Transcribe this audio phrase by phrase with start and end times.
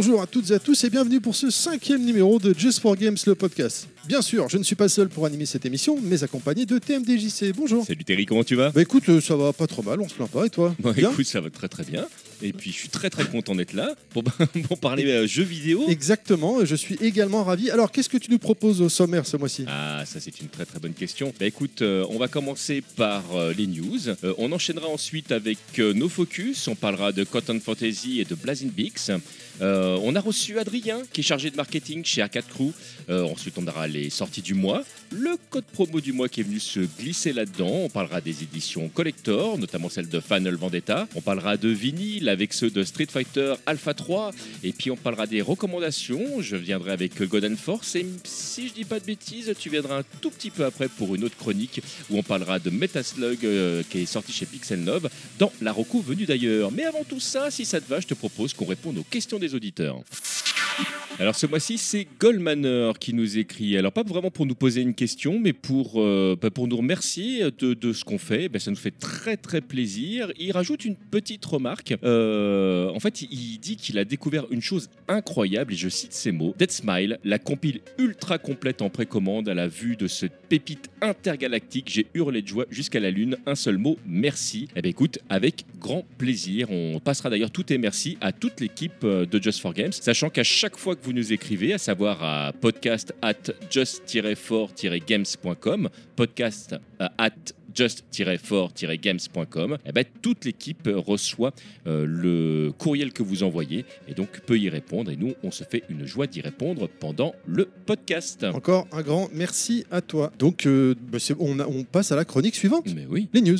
[0.00, 2.96] bonjour à toutes et à tous et bienvenue pour ce cinquième numéro de Just for
[2.96, 3.86] Games, le podcast.
[4.10, 7.52] Bien sûr, je ne suis pas seul pour animer cette émission, mais accompagné de TMDJC.
[7.54, 7.86] Bonjour.
[7.86, 8.70] Salut Terry, comment tu vas?
[8.70, 10.74] Bah écoute, euh, ça va pas trop mal, on se plaint pas, et toi?
[10.96, 11.12] Bien?
[11.12, 12.08] écoute, ça va très très bien.
[12.42, 14.24] Et puis je suis très très content d'être là pour,
[14.68, 15.84] pour parler euh, jeux vidéo.
[15.88, 17.70] Exactement, je suis également ravi.
[17.70, 19.64] Alors, qu'est-ce que tu nous proposes au sommaire ce mois-ci?
[19.68, 21.32] Ah, ça c'est une très très bonne question.
[21.38, 24.08] Bah écoute, euh, on va commencer par euh, les news.
[24.24, 26.66] Euh, on enchaînera ensuite avec euh, nos focus.
[26.66, 29.12] On parlera de Cotton Fantasy et de Blazing Beaks.
[29.60, 32.72] Euh, on a reçu Adrien qui est chargé de marketing chez Arcade Crew.
[33.10, 36.44] Euh, ensuite, on aura les sorties du mois, le code promo du mois qui est
[36.44, 37.70] venu se glisser là-dedans.
[37.70, 41.08] On parlera des éditions collector, notamment celle de Final Vendetta.
[41.16, 44.30] On parlera de vinyle avec ceux de Street Fighter Alpha 3.
[44.62, 46.40] Et puis, on parlera des recommandations.
[46.40, 47.96] Je viendrai avec Golden Force.
[47.96, 51.14] Et si je dis pas de bêtises, tu viendras un tout petit peu après pour
[51.14, 51.80] une autre chronique
[52.10, 55.08] où on parlera de Metaslug euh, qui est sorti chez Pixel Love
[55.38, 56.70] dans la Roku venue d'ailleurs.
[56.70, 59.38] Mais avant tout ça, si ça te va, je te propose qu'on réponde aux questions
[59.38, 60.00] des auditeurs.
[61.18, 63.76] Alors ce mois-ci, c'est Goldmanner qui nous écrit.
[63.76, 67.92] Alors pas vraiment pour nous poser une question, mais pour, euh, pour nous remercier de,
[67.92, 68.48] ce qu'on fait.
[68.48, 70.30] Ben, ça nous fait très très plaisir.
[70.38, 71.94] Il rajoute une petite remarque.
[72.04, 76.30] Euh, en fait, il- dit qu'il a découvert une chose incroyable, et je cite ces
[76.32, 76.54] mots.
[76.58, 81.88] Dead Smile, la compile ultra complète en précommande à la vue de ce pépite intergalactique.
[81.90, 83.36] J'ai hurlé de joie jusqu'à la lune.
[83.46, 84.68] Un seul mot, merci.
[84.76, 86.70] Eh bien écoute, avec grand plaisir.
[86.70, 90.30] On passera d'ailleurs tout et merci à toute l'équipe euh, de Just for Games, sachant
[90.30, 92.89] qu'à chaque fois que vous nous écrivez, à savoir à podcast
[93.22, 97.32] at just-for-games.com, podcast euh, at
[97.72, 101.52] just-for-games.com, eh ben, toute l'équipe reçoit
[101.86, 105.10] euh, le courriel que vous envoyez et donc peut y répondre.
[105.10, 108.44] Et nous, on se fait une joie d'y répondre pendant le podcast.
[108.44, 110.32] Encore un grand merci à toi.
[110.38, 112.86] Donc, euh, bah, on, a- on passe à la chronique suivante.
[112.94, 113.28] Mais oui.
[113.32, 113.58] les news.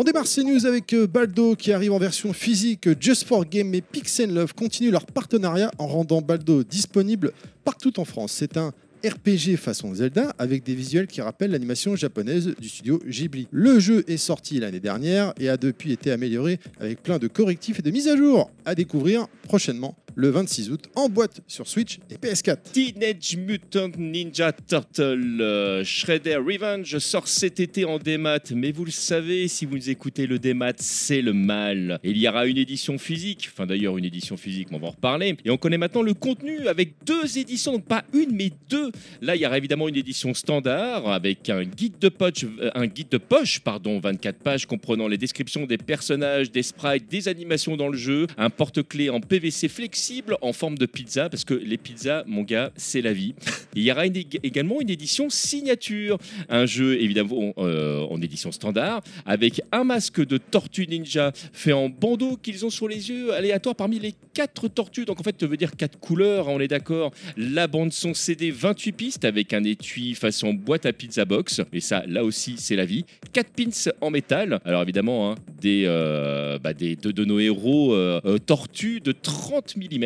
[0.00, 2.88] On démarre ces news avec euh, Baldo qui arrive en version physique.
[3.00, 7.32] Just for Game et Pixel Love continuent leur partenariat en rendant Baldo disponible
[7.64, 8.30] partout en France.
[8.30, 8.72] C'est un
[9.04, 13.48] RPG façon Zelda avec des visuels qui rappellent l'animation japonaise du studio Ghibli.
[13.50, 17.80] Le jeu est sorti l'année dernière et a depuis été amélioré avec plein de correctifs
[17.80, 22.00] et de mises à jour à découvrir prochainement le 26 août en boîte sur Switch
[22.10, 22.72] et PS4.
[22.72, 28.90] Teenage Mutant Ninja Turtle euh, Shredder Revenge sort cet été en démat, mais vous le
[28.90, 32.00] savez, si vous écoutez le démat, c'est le mal.
[32.02, 34.90] Il y aura une édition physique, enfin d'ailleurs une édition physique, mais on va en
[34.90, 35.36] reparler.
[35.44, 38.90] Et on connaît maintenant le contenu avec deux éditions, pas une mais deux.
[39.22, 42.88] Là, il y aura évidemment une édition standard avec un guide de poche, euh, un
[42.88, 43.20] guide de
[43.62, 48.26] pardon, 24 pages comprenant les descriptions des personnages, des sprites, des animations dans le jeu,
[48.36, 50.07] un porte-clés en PVC flexible
[50.42, 53.34] en forme de pizza parce que les pizzas, mon gars, c'est la vie.
[53.74, 59.60] Il y aura également une édition signature, un jeu évidemment euh, en édition standard avec
[59.72, 63.98] un masque de tortue ninja fait en bandeau qu'ils ont sur les yeux, aléatoire parmi
[63.98, 65.04] les quatre tortues.
[65.04, 67.12] Donc en fait, ça veut dire quatre couleurs, hein, on est d'accord.
[67.36, 71.60] La bande son CD 28 pistes avec un étui façon boîte à pizza box.
[71.72, 73.04] Et ça, là aussi, c'est la vie.
[73.32, 74.60] Quatre pins en métal.
[74.64, 79.12] Alors évidemment, hein, des, euh, bah, des de, de nos héros euh, euh, tortues de
[79.12, 79.97] 30 mm,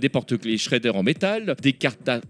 [0.00, 2.20] des porte-clés Shredder en métal, des cartes d'art-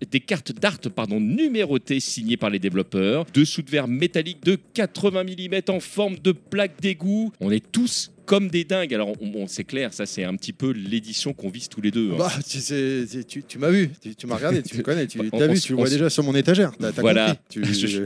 [1.20, 6.16] numérotées signées par les développeurs, deux sous de verre métalliques de 80 mm en forme
[6.19, 7.32] de plaque d'égout.
[7.41, 8.93] On est tous comme des dingues.
[8.95, 11.91] Alors, on, on- c'est clair, ça c'est un petit peu l'édition qu'on vise tous les
[11.91, 12.11] deux.
[12.12, 12.17] hein.
[12.19, 15.07] Bah, tu, sais, c'est- tu, tu m'as vu, tu, tu m'as regardé, tu me connais,
[15.07, 16.73] tu On- as vu, tu le vois déjà sur mon étagère.
[16.99, 17.37] Voilà.
[17.51, 17.73] compris.
[17.73, 18.03] Tu- Je-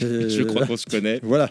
[0.04, 1.20] euh, Je crois qu'on se connaît.
[1.22, 1.50] Voilà.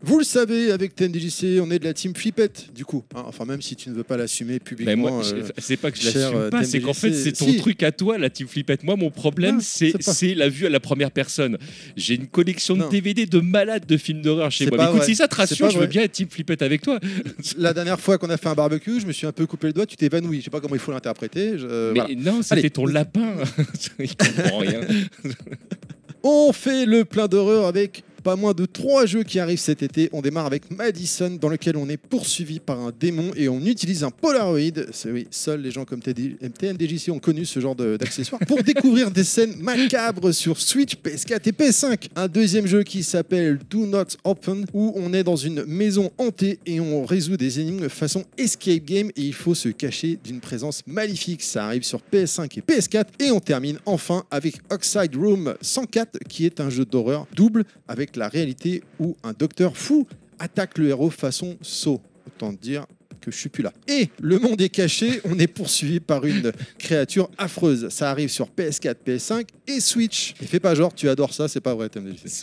[0.00, 3.02] Vous le savez, avec TNDJC, on est de la team Flippette, du coup.
[3.16, 3.24] hein.
[3.26, 4.96] enfin, même si tu ne veux pas l'assumer Mais publiquement.
[5.10, 7.56] moi, euh, c'est pas que je l'assume euh, pas, c'est qu'en fait, c'est ton Si.
[7.56, 8.84] truc à toi, la Team Flippette.
[8.84, 9.92] Moi, mon problème, c'est
[10.36, 11.58] la vue à la première personne.
[11.96, 14.78] J'ai une collection de DVD de malades de films d'horreur chez moi.
[14.78, 16.98] Mais écoute, si ça te rassure, je veux bien être Team Flippette avec toi.
[17.58, 19.72] La dernière fois qu'on a fait un barbecue, je me suis un peu coupé le
[19.72, 20.38] doigt, tu t'es évanoui.
[20.38, 21.58] Je sais pas comment il faut l'interpréter.
[21.58, 22.14] je- euh, Mais voilà.
[22.16, 23.34] non, c'était ton lapin.
[23.98, 24.80] Il comprend rien.
[26.22, 30.10] On fait le plein d'horreur avec pas moins de trois jeux qui arrivent cet été.
[30.12, 34.04] On démarre avec Madison, dans lequel on est poursuivi par un démon et on utilise
[34.04, 34.84] un Polaroid.
[34.92, 39.10] C'est oui, seuls les gens comme TD TNDJC ont connu ce genre d'accessoires pour découvrir
[39.10, 42.08] des scènes macabres sur Switch, PS4 et PS5.
[42.16, 46.58] Un deuxième jeu qui s'appelle Do Not Open, où on est dans une maison hantée
[46.66, 50.82] et on résout des énigmes façon escape game et il faut se cacher d'une présence
[50.86, 51.42] maléfique.
[51.42, 56.44] Ça arrive sur PS5 et PS4 et on termine enfin avec Oxide Room 104 qui
[56.44, 60.06] est un jeu d'horreur double avec la réalité où un docteur fou
[60.38, 62.00] attaque le héros façon saut.
[62.26, 62.86] Autant dire
[63.28, 63.72] que je suis plus là.
[63.86, 67.88] Et le monde est caché, on est poursuivi par une créature affreuse.
[67.90, 70.34] Ça arrive sur PS4, PS5 et Switch.
[70.42, 71.88] Et fais pas genre, tu adores ça, c'est pas vrai,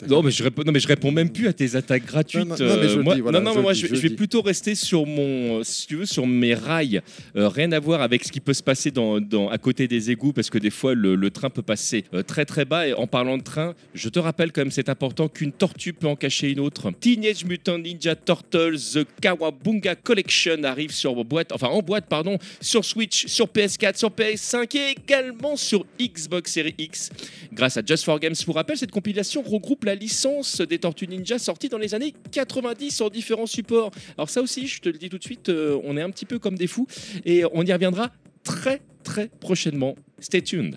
[0.07, 2.45] Non mais, je réponds, non, mais je réponds même plus à tes attaques gratuites.
[2.45, 3.83] Non, non, non, mais je le moi, dis, voilà, non, je mais moi, je, dis,
[3.83, 4.15] vais- je je vais le dis.
[4.17, 7.01] plutôt rester sur mon, si tu veux, sur mes rails.
[7.35, 10.11] Euh, rien à voir avec ce qui peut se passer dans, dans- à côté des
[10.11, 12.87] égouts, parce que des fois, le, le train peut passer euh, très très bas.
[12.87, 16.07] Et en parlant de train, je te rappelle quand même, c'est important qu'une tortue peut
[16.07, 16.91] en cacher une autre.
[16.99, 22.83] Teenage Mutant Ninja Turtles The Kawabunga Collection arrive sur boîte, enfin en boîte, pardon, sur
[22.83, 27.10] Switch, sur PS4, sur PS5 et également sur Xbox Series X.
[27.54, 31.39] Grâce à Just for Games, pour rappel, cette compilation regroupe la licence des Tortues Ninja
[31.39, 33.92] sortie dans les années 90 sur différents supports.
[34.18, 36.25] Alors ça aussi, je te le dis tout de suite, euh, on est un petit
[36.25, 36.88] peu comme des fous
[37.24, 38.12] et on y reviendra
[38.44, 39.95] très très prochainement.
[40.19, 40.75] Stay tuned.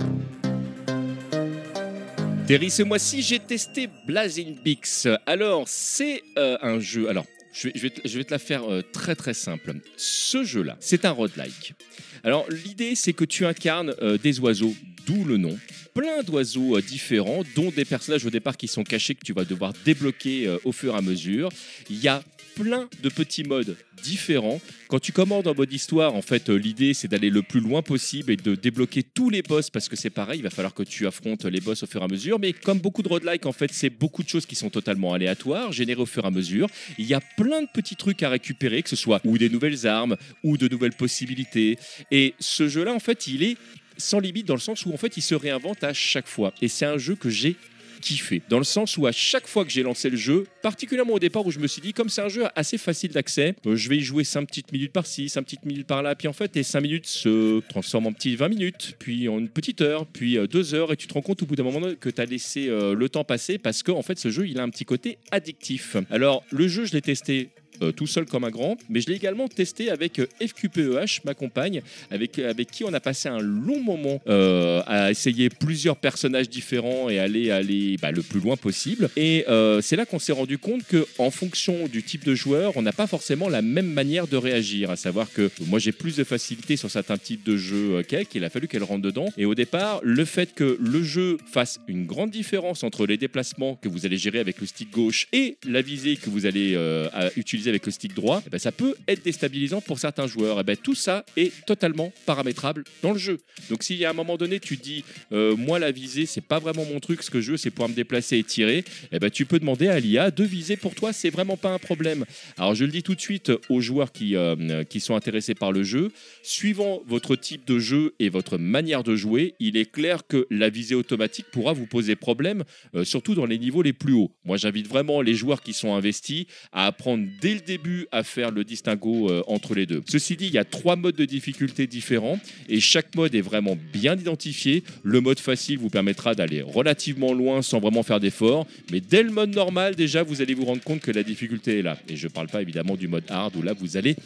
[2.46, 5.06] Terry, ce mois-ci, j'ai testé Blazing Bix.
[5.26, 7.08] Alors, c'est euh, un jeu.
[7.10, 7.26] Alors,
[7.58, 7.90] je vais,
[8.24, 9.74] te, la faire euh, très très simple.
[9.96, 11.74] Ce jeu-là, c'est un roguelike.
[12.22, 14.74] Alors, l'idée, c'est que tu incarnes euh, des oiseaux,
[15.06, 15.58] d'où le nom.
[15.92, 19.44] Plein d'oiseaux euh, différents, dont des personnages au départ qui sont cachés, que tu vas
[19.44, 21.48] devoir débloquer au fur et à mesure.
[21.90, 22.22] Il y a
[22.58, 24.60] plein de petits modes différents.
[24.88, 27.82] Quand tu commandes en mode histoire, en fait, euh, l'idée c'est d'aller le plus loin
[27.82, 30.82] possible et de débloquer tous les boss parce que c'est pareil, il va falloir que
[30.82, 32.38] tu affrontes les boss au fur et à mesure.
[32.38, 35.72] Mais comme beaucoup de roguelike, en fait, c'est beaucoup de choses qui sont totalement aléatoires,
[35.72, 36.68] générées au fur et à mesure.
[36.98, 39.86] Il y a plein de petits trucs à récupérer, que ce soit ou des nouvelles
[39.86, 41.78] armes ou de nouvelles possibilités.
[42.10, 43.56] Et ce jeu-là, en fait, il est
[43.96, 46.52] sans limite dans le sens où en fait il se réinvente à chaque fois.
[46.62, 47.56] Et c'est un jeu que j'ai
[48.00, 48.42] kiffé.
[48.48, 51.46] Dans le sens où à chaque fois que j'ai lancé le jeu, particulièrement au départ
[51.46, 53.96] où je me suis dit, comme c'est un jeu assez facile d'accès, euh, je vais
[53.96, 56.80] y jouer 5 petites minutes par-ci, 5 petites minutes par-là, puis en fait, les 5
[56.80, 60.92] minutes se transforment en petits 20 minutes, puis en une petite heure, puis 2 heures,
[60.92, 63.08] et tu te rends compte au bout d'un moment que tu as laissé euh, le
[63.08, 65.96] temps passer parce que en fait, ce jeu, il a un petit côté addictif.
[66.10, 67.50] Alors, le jeu, je l'ai testé
[67.82, 71.34] euh, tout seul comme un grand, mais je l'ai également testé avec euh, FQPEH, ma
[71.34, 76.48] compagne, avec, avec qui on a passé un long moment euh, à essayer plusieurs personnages
[76.48, 79.08] différents et aller, aller bah, le plus loin possible.
[79.16, 82.76] Et euh, c'est là qu'on s'est rendu compte que en fonction du type de joueur,
[82.76, 84.90] on n'a pas forcément la même manière de réagir.
[84.90, 88.26] À savoir que moi j'ai plus de facilité sur certains types de jeux euh, qu'elle,
[88.26, 89.26] qu'il a fallu qu'elle rentre dedans.
[89.36, 93.76] Et au départ, le fait que le jeu fasse une grande différence entre les déplacements
[93.82, 97.08] que vous allez gérer avec le stick gauche et la visée que vous allez euh,
[97.12, 97.30] à-
[97.68, 100.60] avec le stick droit, eh ben, ça peut être déstabilisant pour certains joueurs.
[100.60, 103.38] Et ben, tout ça est totalement paramétrable dans le jeu.
[103.70, 106.84] Donc si à un moment donné tu dis euh, moi la visée c'est pas vraiment
[106.84, 109.46] mon truc, ce que je veux c'est pouvoir me déplacer et tirer, eh ben, tu
[109.46, 112.24] peux demander à l'IA de viser pour toi, c'est vraiment pas un problème.
[112.56, 115.72] Alors je le dis tout de suite aux joueurs qui, euh, qui sont intéressés par
[115.72, 116.10] le jeu,
[116.42, 120.70] suivant votre type de jeu et votre manière de jouer, il est clair que la
[120.70, 124.32] visée automatique pourra vous poser problème, euh, surtout dans les niveaux les plus hauts.
[124.44, 128.50] Moi j'invite vraiment les joueurs qui sont investis à apprendre dès le début à faire
[128.50, 130.02] le distinguo euh, entre les deux?
[130.08, 133.76] Ceci dit, il y a trois modes de difficulté différents et chaque mode est vraiment
[133.92, 134.82] bien identifié.
[135.02, 139.30] Le mode facile vous permettra d'aller relativement loin sans vraiment faire d'efforts, mais dès le
[139.30, 141.98] mode normal, déjà, vous allez vous rendre compte que la difficulté est là.
[142.08, 144.16] Et je ne parle pas évidemment du mode hard où là, vous allez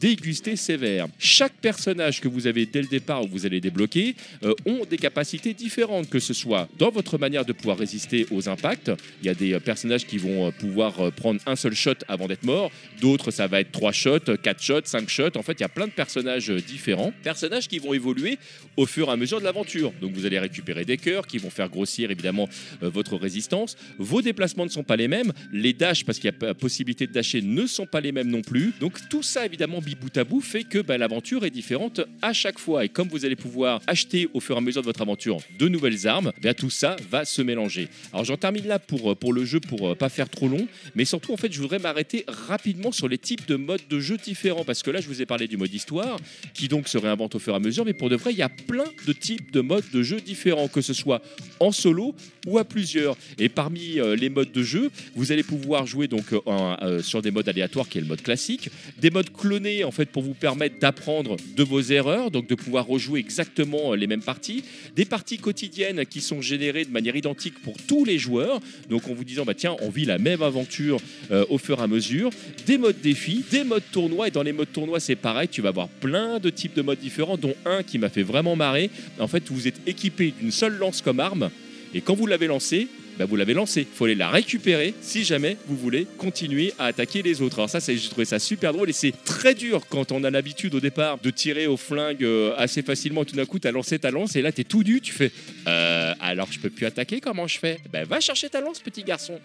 [0.00, 1.06] déguster sévère.
[1.18, 4.98] Chaque personnage que vous avez dès le départ où vous allez débloquer euh, ont des
[4.98, 8.90] capacités différentes, que ce soit dans votre manière de pouvoir résister aux impacts.
[9.22, 12.44] Il y a des euh, personnages qui vont pouvoir prendre un seul shot avant d'être
[12.44, 12.70] mort,
[13.00, 15.36] d'autres ça va être trois shots, quatre shots, cinq shots.
[15.36, 18.38] En fait, il y a plein de personnages euh, différents, personnages qui vont évoluer
[18.76, 19.92] au fur et à mesure de l'aventure.
[20.00, 22.48] Donc vous allez récupérer des cœurs qui vont faire grossir évidemment
[22.82, 23.76] euh, votre résistance.
[23.98, 27.12] Vos déplacements ne sont pas les mêmes, les dashs parce qu'il y a possibilité de
[27.12, 28.72] dasher ne sont pas les mêmes non plus.
[28.80, 32.32] Donc tout ça évidemment mis bout à bout fait que bah, l'aventure est différente à
[32.32, 35.02] chaque fois et comme vous allez pouvoir acheter au fur et à mesure de votre
[35.02, 37.88] aventure de nouvelles armes, bah, tout ça va se mélanger.
[38.12, 41.04] Alors j'en termine là pour, euh, pour le jeu pour pas faire trop long, mais
[41.04, 44.64] surtout en fait je voudrais m'arrêter rapidement sur les types de modes de jeu différents
[44.64, 46.18] parce que là je vous ai parlé du mode histoire
[46.54, 48.42] qui donc se réinvente au fur et à mesure, mais pour de vrai il y
[48.42, 51.22] a plein de types de modes de jeu différents, que ce soit
[51.60, 52.14] en solo
[52.46, 53.16] ou à plusieurs.
[53.38, 57.22] Et parmi euh, les modes de jeu, vous allez pouvoir jouer donc euh, euh, sur
[57.22, 58.70] des modes aléatoires qui est le mode classique,
[59.00, 62.86] des modes clonés en fait pour vous permettre d'apprendre de vos erreurs, donc de pouvoir
[62.86, 64.64] rejouer exactement les mêmes parties,
[64.96, 69.14] des parties quotidiennes qui sont générées de manière identique pour tous les joueurs, donc en
[69.14, 71.00] vous disant bah tiens on vit la même aventure
[71.48, 72.30] au fur et à mesure,
[72.66, 75.70] des modes défis, des modes tournois et dans les modes tournois c'est pareil, tu vas
[75.70, 78.90] avoir plein de types de modes différents, dont un qui m'a fait vraiment marrer.
[79.18, 81.50] En fait vous êtes équipé d'une seule lance comme arme.
[81.94, 82.88] Et quand vous l'avez lancée
[83.18, 83.82] bah, vous l'avez lancée.
[83.90, 87.58] Il faut aller la récupérer si jamais vous voulez continuer à attaquer les autres.
[87.58, 90.74] Alors ça, j'ai trouvé ça super drôle et c'est très dur quand on a l'habitude
[90.74, 93.24] au départ de tirer au flingue euh, assez facilement.
[93.24, 95.00] Tout d'un coup, tu as lancé ta lance et là, tu es tout nu.
[95.00, 95.32] Tu fais
[95.66, 97.78] euh, Alors je peux plus attaquer, comment je fais?
[97.92, 99.38] Ben va chercher ta lance, petit garçon.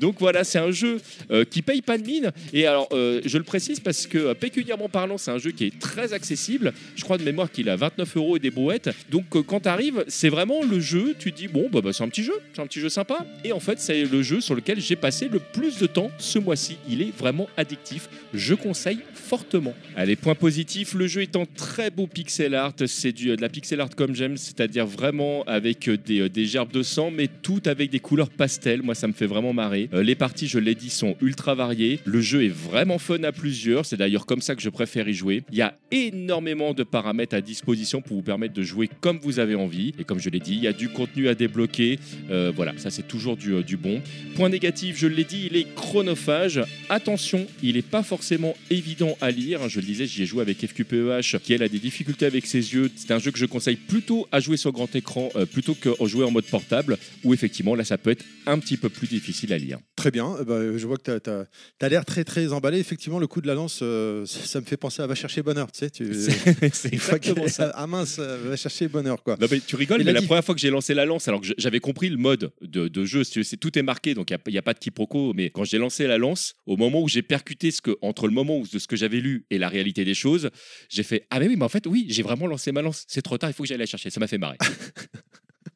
[0.00, 1.00] Donc voilà, c'est un jeu
[1.30, 2.32] euh, qui paye pas de mine.
[2.52, 5.66] Et alors, euh, je le précise parce que euh, pécuniairement parlant, c'est un jeu qui
[5.66, 6.72] est très accessible.
[6.96, 8.90] Je crois de mémoire qu'il a 29 euros et des brouettes.
[9.10, 11.14] Donc quand tu arrives, c'est vraiment le jeu.
[11.18, 13.11] Tu te dis bon, bah, bah, c'est un petit jeu, c'est un petit jeu sympa.
[13.44, 16.38] Et en fait, c'est le jeu sur lequel j'ai passé le plus de temps ce
[16.38, 16.76] mois-ci.
[16.88, 18.08] Il est vraiment addictif.
[18.34, 19.74] Je conseille fortement.
[19.96, 22.74] Allez, point positif, le jeu est en très beau pixel art.
[22.86, 26.46] C'est du, de la pixel art comme j'aime, c'est-à-dire vraiment avec euh, des, euh, des
[26.46, 28.82] gerbes de sang, mais tout avec des couleurs pastel.
[28.82, 29.88] Moi, ça me fait vraiment marrer.
[29.92, 32.00] Euh, les parties, je l'ai dit, sont ultra variées.
[32.04, 33.86] Le jeu est vraiment fun à plusieurs.
[33.86, 35.42] C'est d'ailleurs comme ça que je préfère y jouer.
[35.50, 39.38] Il y a énormément de paramètres à disposition pour vous permettre de jouer comme vous
[39.38, 39.94] avez envie.
[39.98, 41.98] Et comme je l'ai dit, il y a du contenu à débloquer.
[42.30, 44.02] Euh, voilà, ça c'est toujours du, euh, du bon.
[44.36, 46.60] Point négatif, je l'ai dit, il est chronophage.
[46.88, 49.68] Attention, il n'est pas forcément évident à lire.
[49.68, 52.74] Je le disais, j'y ai joué avec FQPEH, qui elle a des difficultés avec ses
[52.74, 52.90] yeux.
[52.96, 55.90] C'est un jeu que je conseille plutôt à jouer sur grand écran euh, plutôt que
[56.06, 59.52] jouer en mode portable, où effectivement là ça peut être un petit peu plus difficile
[59.52, 59.78] à lire.
[60.02, 62.80] Très bien, Eh ben, je vois que tu as, l'air très très emballé.
[62.80, 65.42] Effectivement, le coup de la lance, euh, ça ça me fait penser à Va chercher
[65.42, 65.70] bonheur.
[65.70, 66.12] Tu sais, tu...
[66.12, 67.70] C'est une fois exactement ça.
[67.76, 69.36] Ah mince, euh, Va chercher bonheur quoi.
[69.40, 71.40] Non, mais tu rigoles, Et mais la première fois que j'ai lancé la lance, alors
[71.40, 74.58] que j'avais compris le mode de, de jeu, c'est- tout est marqué, donc il n'y
[74.58, 77.70] a, pas de quiproquo, mais quand j'ai lancé la lance, au moment où j'ai percuté
[77.70, 80.14] ce que, entre le moment où, de ce que j'avais lu et la réalité des
[80.14, 80.50] choses,
[80.88, 83.22] j'ai fait Ah, mais oui, mais en fait, oui, j'ai vraiment lancé ma lance, c'est
[83.22, 84.58] trop tard, il faut que j'aille la chercher, ça m'a fait marrer.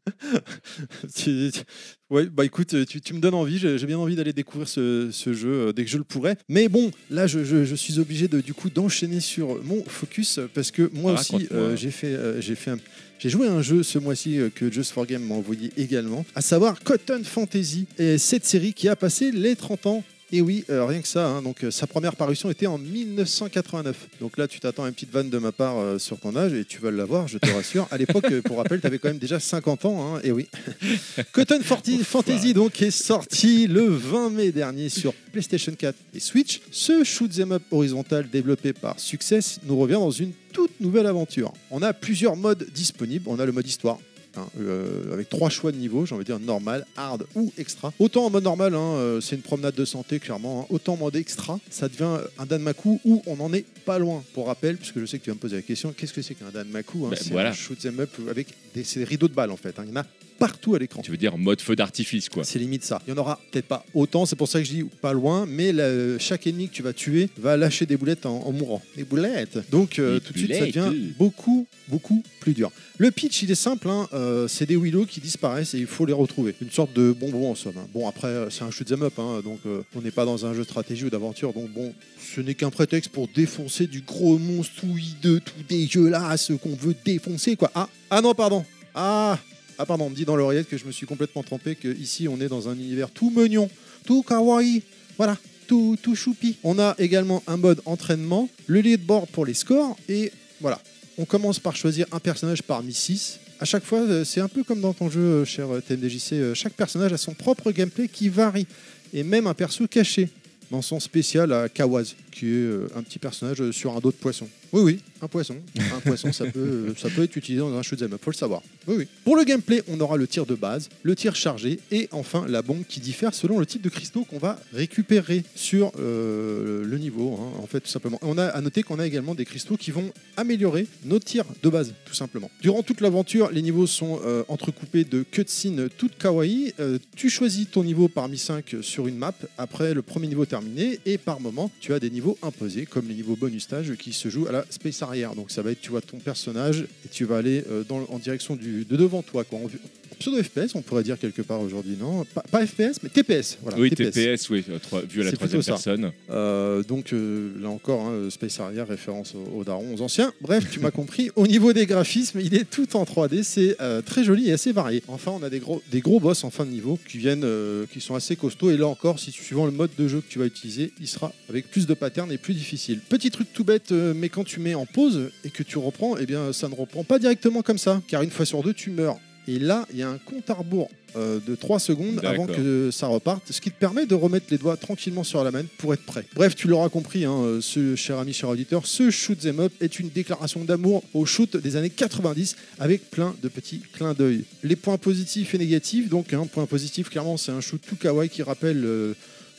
[2.08, 5.32] Ouais, bah écoute, tu, tu me donnes envie, j'ai bien envie d'aller découvrir ce, ce
[5.32, 6.36] jeu euh, dès que je le pourrai.
[6.48, 10.38] Mais bon, là je, je- je suis obligé de du coup d'enchaîner sur mon focus
[10.38, 12.78] euh, parce que moi Ah, aussi euh, j'ai fait euh, j'ai fait un-
[13.18, 16.24] j'ai joué à un jeu ce mois-ci euh, que Just for Game m'a envoyé également,
[16.36, 20.04] à savoir Cotton Fantasy, et cette série qui a passé les 30 ans.
[20.32, 21.28] Et oui, euh, rien que ça.
[21.28, 24.08] hein, donc euh, sa première parution était en 1989.
[24.20, 26.52] Donc là, tu t'attends à une petite vanne de ma part euh, sur ton âge
[26.52, 27.86] et tu vas l'avoir, je te rassure.
[27.92, 30.16] À l'époque, pour rappel, tu avais quand même déjà 50 ans.
[30.16, 30.48] hein, et oui.
[31.32, 36.60] Cotton Forti- Fantasy donc est sorti le 20 mai dernier sur PlayStation 4 et Switch.
[36.72, 41.52] Ce shoot 'em up horizontal développé par Success nous revient dans une toute nouvelle aventure.
[41.70, 43.26] On a plusieurs modes disponibles.
[43.28, 43.98] On a le mode histoire.
[44.38, 47.92] Hein, euh, avec trois choix de niveau, j'ai envie de dire normal, hard ou extra.
[47.98, 50.62] Autant en mode normal, hein, euh, c'est une promenade de santé clairement.
[50.62, 50.66] hein.
[50.70, 54.22] Autant en mode extra, ça devient un Danmaku où on n'en est pas loin.
[54.34, 56.34] Pour rappel, puisque je sais que tu vas me poser la question, qu'est-ce que c'est
[56.34, 57.50] qu'un Danmaku Ben, C'est voilà.
[57.50, 59.78] un shoot 'em up avec des, rideaux de balles en fait.
[59.78, 59.84] hein.
[59.86, 60.06] Il y en a
[60.38, 61.02] partout à l'écran.
[61.02, 62.44] tu veux dire mode feu d'artifice, quoi.
[62.44, 63.00] C'est limite ça.
[63.06, 65.46] Il y en aura peut-être pas autant, c'est pour ça que je dis pas loin,
[65.46, 68.82] mais la- chaque ennemi que tu vas tuer va lâcher des boulettes en, en mourant.
[68.96, 72.70] Des boulettes Donc euh, Des tout de suite, ça devient beaucoup, beaucoup plus dur.
[72.98, 76.06] Le pitch, il est simple, hein, euh, c'est des willows qui disparaissent et il faut
[76.06, 76.54] les retrouver.
[76.62, 77.74] Une sorte de bonbon en somme.
[77.78, 77.86] hein.
[77.92, 80.46] Bon, après, euh, c'est un shoot 'em up, hein, donc euh, on n'est pas dans
[80.46, 81.92] un jeu de stratégie ou d'aventure, donc bon,
[82.34, 86.94] ce n'est qu'un prétexte pour défoncer du gros monstre tout hideux, tout dégueulasse qu'on veut
[87.04, 87.70] défoncer, quoi.
[87.74, 88.64] Ah, ah non, pardon.
[88.94, 89.38] Ah,
[89.78, 92.28] ah pardon, on me dit dans l'oreillette que je me suis complètement trompé, que ici
[92.28, 93.68] on est dans un univers tout mignon,
[94.04, 94.82] tout kawaii,
[95.16, 96.56] voilà, tout, tout choupi.
[96.62, 100.80] On a également un mode entraînement, le leaderboard pour les scores, et voilà.
[101.18, 103.40] On commence par choisir un personnage parmi 6.
[103.58, 106.54] À chaque fois, euh, c'est un peu comme dans ton jeu, euh, cher euh, TMDJC,
[106.54, 108.66] chaque personnage a son propre gameplay qui varie,
[109.14, 110.28] et même un perso caché
[110.70, 114.10] dans son spécial à Kawaz, qui est euh, un petit personnage euh, sur un dos
[114.10, 114.46] de poisson.
[114.70, 115.56] Oui, oui, un poisson.
[115.78, 118.36] Un poisson, ça peut, euh, ça peut être utilisé dans un shoot'em up, faut le
[118.36, 118.60] savoir.
[118.86, 119.08] Oui, oui.
[119.24, 122.60] Pour le gameplay, on aura le tir de base, le tir chargé et enfin la
[122.60, 127.60] bombe qui diffère selon le type de cristaux qu'on va récupérer sur le niveau, hein,
[127.62, 128.18] en fait, tout simplement.
[128.22, 131.68] On a à noter qu'on a également des cristaux qui vont améliorer nos tirs de
[131.68, 132.50] base, tout simplement.
[132.60, 136.74] Durant toute l'aventure, les niveaux sont entrecoupés de cutscenes toutes kawaii.
[137.16, 141.18] Tu choisis ton niveau parmi 5 sur une map après le premier niveau terminé et
[141.18, 144.46] par moment, tu as des niveaux imposés comme les niveaux bonus stage qui se jouent
[144.48, 145.34] à la space arrière.
[145.34, 148.18] Donc ça va être, tu vois ton personnage et tu vas aller euh, dans, en
[148.18, 149.58] direction du, de devant toi, quoi.
[149.58, 149.68] En,
[150.16, 152.24] en pseudo FPS, on pourrait dire quelque part aujourd'hui, non?
[152.34, 153.58] Pas, pas FPS, mais TPS.
[153.62, 154.64] Voilà, oui, TPS, oui,
[155.08, 156.12] vu à la troisième personne.
[156.30, 160.32] Euh, donc euh, là encore, hein, Space Harrier, référence aux, aux darons, aux anciens.
[160.40, 161.30] Bref, tu m'as compris.
[161.36, 164.72] Au niveau des graphismes, il est tout en 3D, c'est euh, très joli et assez
[164.72, 165.02] varié.
[165.08, 167.84] Enfin, on a des gros, des gros boss en fin de niveau qui viennent, euh,
[167.92, 168.70] qui sont assez costauds.
[168.70, 171.32] Et là encore, si suivant le mode de jeu que tu vas utiliser, il sera
[171.48, 173.00] avec plus de patterns et plus difficile.
[173.08, 176.26] Petit truc tout bête, mais quand tu mets en pause et que tu reprends, eh
[176.26, 179.18] bien, ça ne reprend pas directement comme ça, car une fois sur deux, tu meurs.
[179.48, 182.90] Et là, il y a un compte à rebours euh, de 3 secondes avant que
[182.92, 185.94] ça reparte, ce qui te permet de remettre les doigts tranquillement sur la main pour
[185.94, 186.24] être prêt.
[186.34, 189.72] Bref, tu l'auras compris, hein, euh, ce cher ami, cher auditeur, ce shoot 'em up
[189.80, 194.44] est une déclaration d'amour au shoot des années 90 avec plein de petits clins d'œil.
[194.62, 198.28] Les points positifs et négatifs, donc un point positif, clairement, c'est un shoot tout kawaii
[198.28, 199.14] qui rappelle euh,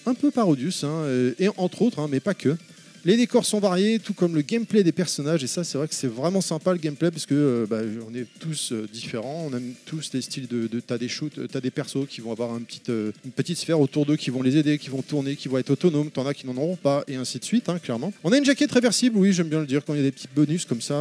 [0.05, 1.05] un peu Parodius, hein,
[1.37, 2.55] et entre autres, hein, mais pas que.
[3.05, 5.43] Les décors sont variés, tout comme le gameplay des personnages.
[5.43, 8.15] Et ça, c'est vrai que c'est vraiment sympa le gameplay parce que euh, bah, on
[8.15, 9.47] est tous euh, différents.
[9.51, 10.67] On aime tous des styles de.
[10.67, 13.31] de t'as des shoots, euh, t'as des persos qui vont avoir un petit, euh, une
[13.31, 16.09] petite sphère autour d'eux qui vont les aider, qui vont tourner, qui vont être autonomes.
[16.11, 18.11] T'en as qui n'en auront pas, et ainsi de suite, hein, clairement.
[18.23, 20.11] On a une jaquette réversible, oui, j'aime bien le dire, quand il y a des
[20.11, 20.95] petits bonus comme ça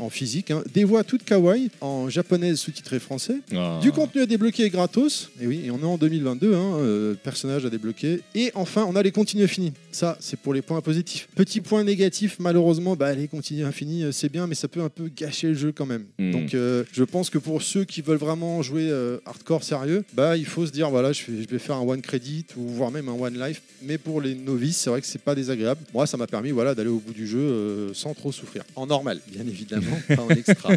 [0.00, 0.50] en physique.
[0.50, 0.62] hein.
[0.74, 3.36] Des voix toutes kawaii, en japonais sous-titré français.
[3.54, 3.78] Ah.
[3.82, 5.30] Du contenu à débloquer gratos.
[5.40, 8.20] Et oui, et on est en 2022, hein, personnage à débloquer.
[8.34, 9.72] Et enfin, on a les continues infinis.
[9.90, 11.28] Ça, c'est pour les points positifs.
[11.34, 14.88] Petit point négatif, malheureusement, bah, les continues infinis, euh, c'est bien, mais ça peut un
[14.88, 16.06] peu gâcher le jeu quand même.
[16.18, 16.30] Mm.
[16.32, 20.36] Donc, euh, je pense que pour ceux qui veulent vraiment jouer euh, hardcore sérieux, bah,
[20.36, 23.12] il faut se dire, voilà, je, vais faire un one credit ou voire même un
[23.12, 23.62] one life.
[23.82, 25.80] Mais pour les novices, c'est vrai que c'est pas désagréable.
[25.92, 28.64] Moi, ça m'a permis, voilà, d'aller au bout du jeu euh, sans trop souffrir.
[28.76, 30.70] En normal, bien évidemment, pas en extra.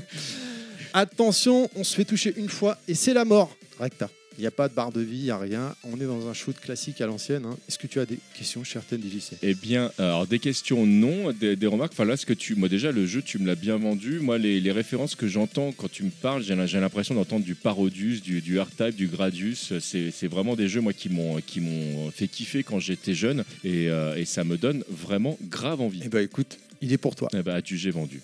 [0.93, 3.55] Attention, on se fait toucher une fois et c'est la mort.
[3.79, 4.09] Recta.
[4.37, 5.75] Il n'y a pas de barre de vie, il n'y a rien.
[5.83, 7.45] On est dans un shoot classique à l'ancienne.
[7.45, 7.57] hein.
[7.69, 11.55] Est-ce que tu as des questions, cher TNDJC Eh bien, alors des questions non, des,
[11.55, 11.93] des remarques.
[11.93, 14.19] Enfin là, ce que tu, moi déjà le jeu, tu me l'as bien vendu.
[14.19, 17.55] Moi, les, les références que j'entends quand tu me parles, j'ai j'ai l'impression d'entendre du
[17.55, 19.77] Parodius, du, du R-Type, du Gradius.
[19.79, 23.43] C'est c'est vraiment des jeux moi qui m'ont qui m'ont fait kiffer quand j'étais jeune
[23.63, 26.01] et, euh, et ça me donne vraiment grave envie.
[26.03, 27.29] Eh ben écoute, il est pour toi.
[27.33, 28.21] Eh ben, as-tu j'ai vendu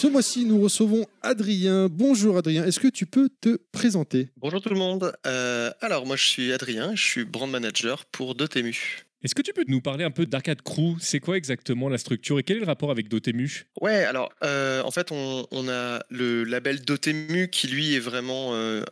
[0.00, 1.88] Ce mois-ci, nous recevons Adrien.
[1.90, 4.30] Bonjour Adrien, est-ce que tu peux te présenter?
[4.38, 5.12] Bonjour tout le monde.
[5.26, 9.04] Euh, alors moi je suis Adrien, je suis brand manager pour Dotemu.
[9.22, 10.96] Est-ce que tu peux nous parler un peu d'Arcade Crew?
[10.98, 13.66] C'est quoi exactement la structure et quel est le rapport avec Dotemu?
[13.82, 18.82] Ouais, alors euh, en fait on, a le label Dotemu qui lui est vraiment euh,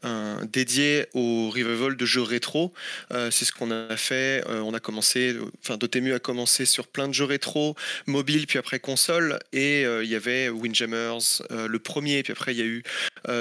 [0.52, 2.74] dédié au revival de jeux rétro.
[3.10, 4.44] Euh, c'est ce qu'on a fait.
[4.48, 7.74] On a commencé, enfin Dotemu a commencé sur plein de jeux rétro,
[8.06, 12.62] mobile puis après console et il y avait Windjammers le premier puis après il y
[12.62, 12.82] a eu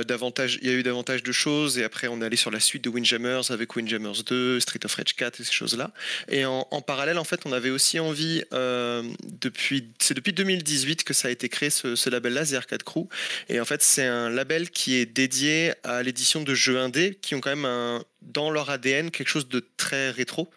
[0.05, 2.85] davantage, y a eu davantage de choses et après on est allé sur la suite
[2.85, 5.91] de Windjammers avec Windjammers 2, Street of Rage 4 et ces choses là.
[6.29, 11.13] Et en parallèle, en fait, on avait aussi envie, euh, depuis, c'est depuis 2018 que
[11.13, 13.07] ça a été créé ce, label-là, The Arcade Crew.
[13.49, 17.35] Et en fait, c'est un label qui est dédié à l'édition de jeux indés qui
[17.35, 20.49] ont quand même dans leur ADN quelque chose de très rétro.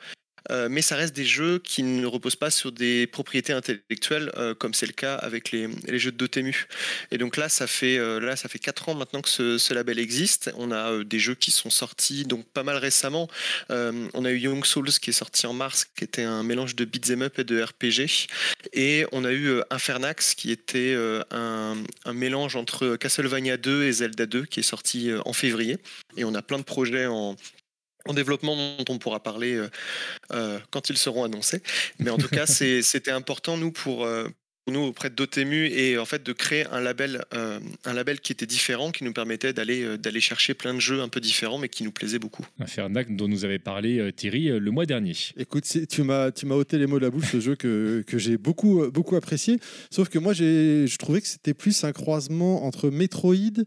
[0.51, 4.55] Euh, mais ça reste des jeux qui ne reposent pas sur des propriétés intellectuelles, euh,
[4.55, 5.69] comme c'est le cas avec les,
[5.99, 6.67] jeux de Dotemu.
[7.11, 9.99] Et donc là, ça fait euh, là, ça fait quatre ans maintenant que ce, label
[9.99, 10.53] existe.
[10.57, 13.29] On a euh, des jeux qui sont sortis donc pas mal récemment.
[13.69, 16.85] On a eu Young Souls qui est sorti en mars, qui était un mélange de
[16.85, 18.29] beat'em up et de RPG.
[18.73, 20.97] Et on a eu Infernax qui était
[21.31, 21.77] un,
[22.13, 25.79] mélange entre Castlevania 2 et Zelda 2 qui est sorti en février.
[26.17, 27.37] Et on a plein de projets en
[28.07, 29.69] en développement dont on pourra parler euh,
[30.33, 31.63] euh, quand ils seront annoncés.
[31.99, 32.47] Mais en tout cas,
[32.83, 34.29] c'était important, nous, pour, euh,
[34.65, 38.21] pour nous, auprès de Dotemu, et en fait, de créer un label, euh, un label
[38.21, 41.59] qui était différent, qui nous permettait d'aller d'aller chercher plein de jeux un peu différents,
[41.59, 42.45] mais qui nous plaisaient beaucoup.
[42.59, 45.15] Infernac dont nous avait parlé Thierry le mois dernier.
[45.37, 48.19] Écoute, tu m'as tu m'as ôté les mots de la bouche, ce jeu que, que
[48.19, 49.59] j'ai beaucoup, beaucoup apprécié.
[49.91, 53.65] Sauf que moi, j'ai- je trouvais que c'était plus un croisement entre Metroid,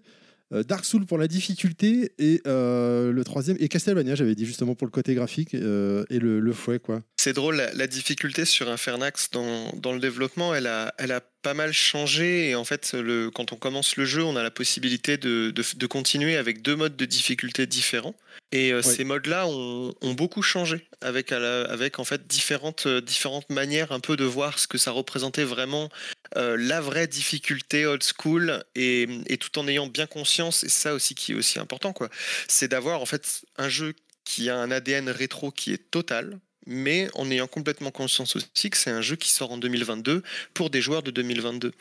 [0.62, 4.86] Dark Souls pour la difficulté et euh, le troisième, et Castlevania, j'avais dit justement pour
[4.86, 7.02] le côté graphique euh, et le, le fouet, quoi.
[7.18, 11.22] C'est drôle, la, la difficulté sur Infernax dans, dans le développement, elle a, elle a
[11.44, 12.50] pas mal changé.
[12.50, 15.64] Et en fait, le, quand on commence le jeu, on a la possibilité de, de,
[15.76, 18.16] de continuer avec deux modes de difficulté différents.
[18.52, 23.50] Et euh, ces modes-là ont, ont beaucoup changé avec, avec en fait différentes, euh, différentes
[23.50, 25.90] manières un peu de voir ce que ça représentait vraiment
[26.38, 30.94] euh, la vraie difficulté old school et, et tout en ayant bien conscience, et ça
[30.94, 32.10] aussi qui est aussi important, quoi,
[32.48, 37.08] c'est d'avoir en fait un jeu qui a un ADN rétro qui est total, mais
[37.16, 40.24] en ayant complètement conscience aussi que c'est un jeu qui sort en 2022
[40.54, 41.72] pour des joueurs de 2022.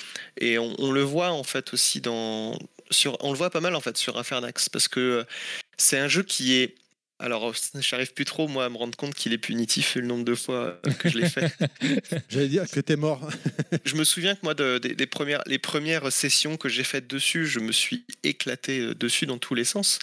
[0.41, 2.59] Et on, on le voit en fait aussi dans
[2.91, 5.25] sur, on le voit pas mal en fait sur Infernax parce que
[5.77, 6.75] c'est un jeu qui est
[7.19, 10.35] alors, j'arrive plus trop, moi, à me rendre compte qu'il est punitif, le nombre de
[10.35, 11.53] fois que je l'ai fait.
[12.29, 13.31] J'allais dire que t'es mort.
[13.85, 17.07] je me souviens que moi, de- des- des premières, les premières sessions que j'ai faites
[17.07, 20.01] dessus, je me suis éclaté euh, dessus dans tous les sens.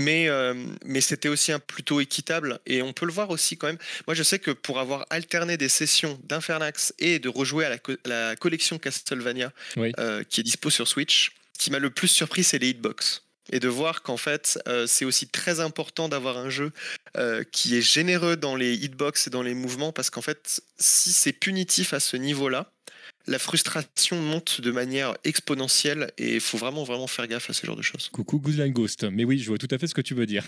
[0.00, 3.66] Mais, euh, mais c'était aussi un plutôt équitable et on peut le voir aussi quand
[3.66, 3.78] même.
[4.06, 7.78] Moi, je sais que pour avoir alterné des sessions d'Infernax et de rejouer à la,
[7.78, 9.92] co- la collection Castlevania Oui.
[9.98, 13.22] euh, qui est dispo sur Switch, ce qui m'a le plus surpris, c'est les hitbox.
[13.52, 16.70] Et de voir qu'en fait, euh, c'est aussi très important d'avoir un jeu
[17.16, 21.12] euh, qui est généreux dans les hitbox et dans les mouvements parce qu'en fait, si
[21.12, 22.70] c'est punitif à ce niveau-là,
[23.30, 27.64] la frustration monte de manière exponentielle et il faut vraiment, vraiment faire gaffe à ce
[27.64, 28.10] genre de choses.
[28.12, 29.04] Coucou Goose Ghost.
[29.04, 30.44] Mais oui, je vois tout à fait ce que tu veux dire.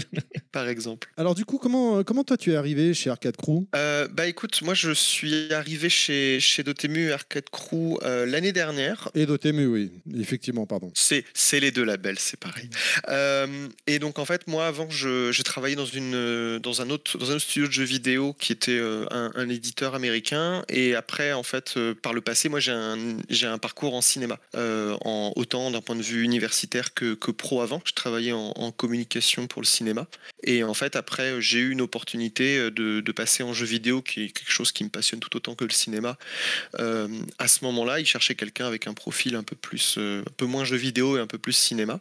[0.52, 1.08] Par exemple.
[1.16, 3.66] Alors du coup, comment, comment toi tu es arrivé chez Arcade Crew?
[3.74, 9.10] Euh, bah écoute, moi je suis arrivé chez, chez Dotemu Arcade Crew euh, l'année dernière.
[9.14, 10.90] Et Dotemu, oui, effectivement, pardon.
[10.94, 12.68] C'est, c'est les deux labels, c'est pareil.
[13.08, 16.90] Euh, et donc en fait, moi avant, je, je travaillais dans, une, euh, dans, un
[16.90, 20.64] autre, dans un autre studio de jeux vidéo qui était euh, un, un éditeur américain.
[20.68, 24.96] Et après, en fait, euh, par le passé, moi j'ai un, parcours en cinéma, euh,
[25.36, 27.80] autant d'un point de vue universitaire que, pro avant.
[27.86, 30.06] Je travaillais en, communication pour le cinéma.
[30.42, 34.24] Et en fait, après, j'ai eu une opportunité euh, de, passer en jeu vidéo, qui
[34.24, 36.18] est quelque chose qui me passionne tout autant que le cinéma.
[36.80, 37.08] Euh,
[37.38, 40.64] à ce moment-là, il cherchait quelqu'un avec un profil un peu plus, un peu moins
[40.64, 42.00] jeu vidéo et un peu plus cinéma.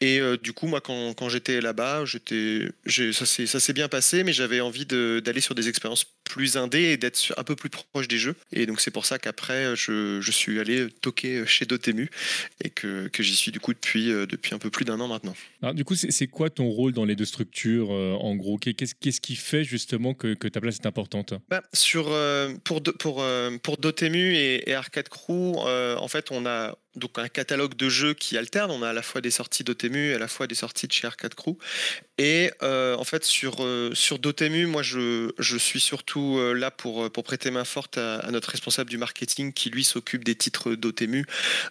[0.00, 5.40] Et du coup, moi, quand, j'étais là-bas, ça s'est, bien passé, mais j'avais envie d'aller
[5.40, 8.34] sur des expériences plus indé et d'être un peu plus proche des jeux.
[8.52, 12.08] Et donc c'est pour ça qu'après, je, je suis allé toquer chez Dotemu
[12.64, 15.08] et que, que j'y suis du coup depuis, euh, depuis un peu plus d'un an
[15.08, 15.34] maintenant.
[15.62, 18.58] Alors, du coup, c'est quoi ton rôle dans les deux structures euh, en gros?
[18.58, 21.34] Qu'est- Qu'est-ce qu'est-ce qui fait justement que, que ta place est importante?
[21.48, 26.30] Bah, sur, euh, pour, pour, euh, pour Dotemu et, et Arcade Crew, euh, en fait,
[26.30, 28.70] on a donc un catalogue de jeux qui alterne.
[28.70, 30.92] On a à la fois des sorties Dotemu et à la fois des sorties de
[30.92, 31.56] chez Arcade Crew.
[32.18, 36.70] Et euh, en fait, sur, euh, sur Dotemu, moi, je, je suis surtout euh, là
[36.70, 40.34] pour, pour prêter main forte à, à notre responsable du marketing qui, lui, s'occupe des
[40.34, 41.26] titres Dotemu.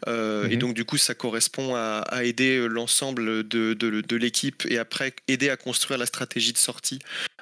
[0.08, 0.56] Et Mhm.
[0.58, 5.14] donc, du coup, ça correspond à, à aider l'ensemble de, de, de l'équipe et après
[5.28, 7.00] aider à construire la stratégie de sortie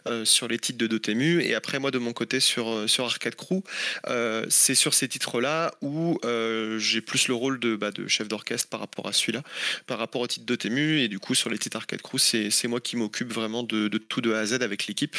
[0.07, 1.41] euh, sur les titres de Dotemu.
[1.41, 3.63] Et après, moi, de mon côté, sur, sur Arcade Crew,
[4.07, 8.27] euh, c'est sur ces titres-là où euh, j'ai plus le rôle de, bah, de chef
[8.27, 9.43] d'orchestre par rapport à celui-là,
[9.87, 10.99] par rapport au titre Dotemu.
[10.99, 13.97] Et du coup, sur les titres Arcade Crew, c'est moi qui m'occupe vraiment de, de
[13.97, 15.15] tout de A à Z avec l'équipe.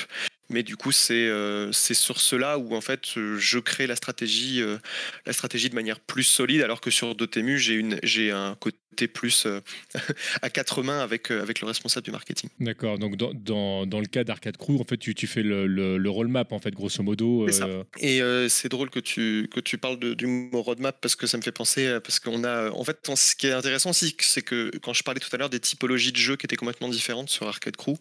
[0.51, 4.61] Mais du coup, c'est euh, sur cela où en fait euh, je crée la stratégie,
[4.61, 4.79] euh,
[5.25, 8.77] la stratégie de manière plus solide, alors que sur Dotemu, j'ai un côté
[9.13, 9.61] plus euh,
[10.43, 12.51] à quatre mains avec euh, avec le responsable du marketing.
[12.61, 15.67] D'accord, donc dans, dans, dans le cas d'Arcade Crew, en fait, tu, tu fais le,
[15.67, 17.49] le, le roadmap, en fait, grosso modo.
[17.51, 17.67] Ça.
[17.67, 21.27] euh, Et c'est drôle que tu, que tu parles de- du mot roadmap parce que
[21.27, 24.43] ça me fait penser, parce qu'on a, en fait, ce qui est intéressant aussi, c'est
[24.43, 27.31] que quand je parlais tout à l'heure des typologies de jeux qui étaient complètement différentes
[27.31, 27.95] sur Arcade Crew,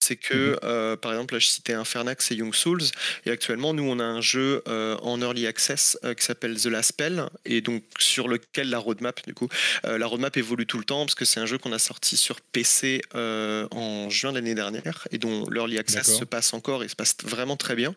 [0.00, 2.82] c'est que, euh, par exemple, là, je citais Infernax et Young Souls,
[3.26, 7.24] et actuellement, nous, on a un jeu en early access qui s'appelle The Last Spell,
[7.44, 9.48] et donc sur lequel la roadmap, du coup,
[9.84, 12.40] la roadmap évolue tout le temps parce que c'est un jeu qu'on a sorti sur
[12.40, 16.88] PC euh, en juin de l'année dernière et dont l'early access se passe encore et
[16.88, 17.94] se passe vraiment très bien.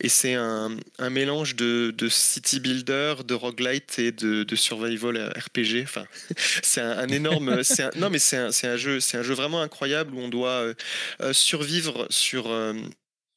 [0.00, 5.32] Et c'est un, un mélange de, de city builder, de roguelite et de, de survival
[5.36, 5.82] RPG.
[5.82, 6.06] Enfin,
[6.62, 7.62] c'est un, un énorme.
[7.64, 10.20] c'est un- non, mais c'est un, c'est un jeu, c'est un jeu vraiment incroyable où
[10.20, 10.74] on doit euh,
[11.20, 12.50] euh, survivre sur.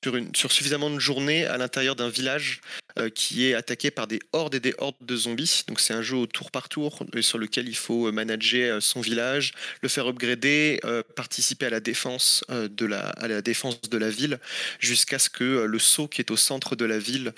[0.05, 2.61] Sur, une, sur suffisamment de journées à l'intérieur d'un village
[2.99, 5.63] euh, qui est attaqué par des hordes et des hordes de zombies.
[5.67, 8.75] Donc c'est un jeu au tour par tour euh, sur lequel il faut euh, manager
[8.75, 10.79] euh, son village, le faire upgrader,
[11.15, 14.37] participer à la défense de la à la défense de la ville
[14.79, 17.33] jusqu'à ce que le sceau qui est au centre de la ville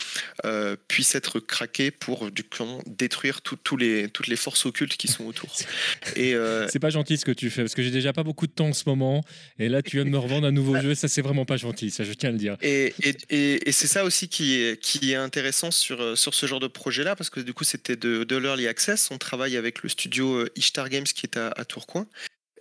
[0.88, 5.26] puisse être craqué pour du coup détruire tout- les toutes les forces occultes qui sont
[5.26, 5.50] autour.
[6.16, 6.36] Et
[6.70, 8.68] C'est pas gentil ce que tu fais, parce que j'ai déjà pas beaucoup de temps
[8.68, 9.24] en ce moment,
[9.60, 11.92] et là, tu viens de me revendre un nouveau jeu, ça, c'est vraiment pas gentil,
[11.92, 12.57] ça, je tiens à le dire.
[12.62, 12.94] Et,
[13.72, 17.40] c'est ça aussi qui est, intéressant sur, euh, sur ce genre de projet-là, parce que
[17.40, 19.10] du coup, c'était de, l'early access.
[19.12, 22.08] On travaille avec le studio euh, Ishtar Games qui est à, à Tourcoing.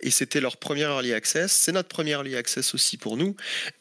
[0.01, 1.51] Et c'était leur premier early access.
[1.51, 3.35] C'est notre premier early access aussi pour nous.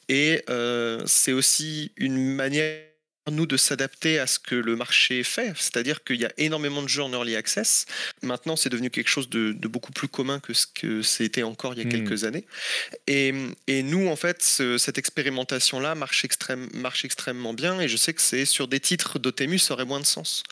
[0.08, 2.85] Et euh, c'est aussi une manière
[3.30, 6.88] nous de s'adapter à ce que le marché fait, c'est-à-dire qu'il y a énormément de
[6.88, 7.86] jeux en early access.
[8.22, 11.74] Maintenant, c'est devenu quelque chose de, de beaucoup plus commun que ce que c'était encore
[11.74, 11.90] il y a Hmm.
[12.04, 12.44] quelques années.
[13.06, 13.32] Et,
[13.66, 17.80] et nous, en fait, ce- cette expérimentation-là marche, extrême, marche extrêmement bien.
[17.80, 20.42] Et je sais que c'est sur des titres d'Otemu, ça aurait moins de sens.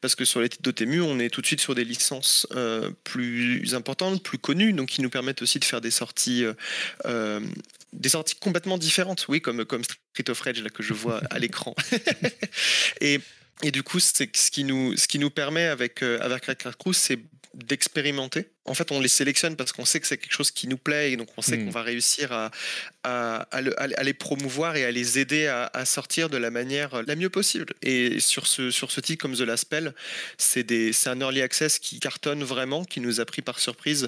[0.00, 2.90] Parce que sur les titres d'Otemu, on est tout de suite sur des licences euh,
[3.04, 6.54] plus importantes, plus connues, donc qui nous permettent aussi de faire des sorties, euh,
[7.06, 7.40] euh,
[7.92, 9.26] des sorties complètement différentes.
[9.28, 11.74] Oui, comme, comme Street of Rage là, que je vois à l'écran.
[13.00, 13.20] et,
[13.62, 16.44] et du coup, c'est ce qui nous, ce qui nous permet avec euh, avec
[16.78, 17.18] Crew, c'est
[17.54, 18.50] d'expérimenter.
[18.66, 21.12] En fait, on les sélectionne parce qu'on sait que c'est quelque chose qui nous plaît
[21.12, 21.64] et donc on sait Mm.
[21.66, 22.50] qu'on va réussir à,
[23.02, 26.50] à, à le- à les promouvoir et à les aider à, à sortir de la
[26.50, 27.74] manière la mieux possible.
[27.82, 29.94] Et sur ce, sur ce titre comme The Last Spell,
[30.38, 30.64] c'est
[31.06, 34.06] un early access qui cartonne vraiment, qui nous a pris par surprise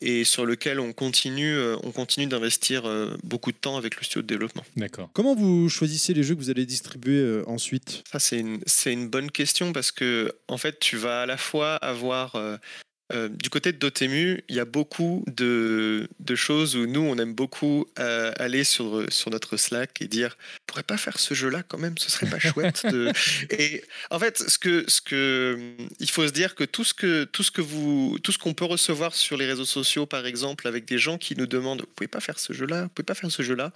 [0.00, 4.02] et sur lequel on continue, euh, on continue d'investir euh, beaucoup de temps avec le
[4.04, 4.64] studio de développement.
[4.76, 5.08] D'accord.
[5.14, 8.04] Comment vous choisissez les jeux que vous allez distribuer euh, ensuite?
[8.10, 11.36] Ça, c'est une, c'est une bonne question parce que, en fait, tu vas à la
[11.38, 12.36] fois avoir
[13.12, 17.34] euh, du côté de Dotemu, il y a beaucoup de, choses où nous, on aime
[17.34, 21.62] beaucoup euh, aller sur, sur notre Slack et dire on pourrait pas faire ce jeu-là
[21.62, 22.86] quand même, ce serait pas chouette.
[22.86, 23.12] De...
[23.50, 27.24] Et en fait, ce que, ce que, il faut se dire que tout ce que
[27.24, 30.66] tout ce que vous, tout ce qu'on peut recevoir sur les réseaux sociaux, par exemple,
[30.66, 33.14] avec des gens qui nous demandent vous pouvez pas faire ce jeu-là, vous pouvez pas
[33.14, 33.72] faire ce jeu-là.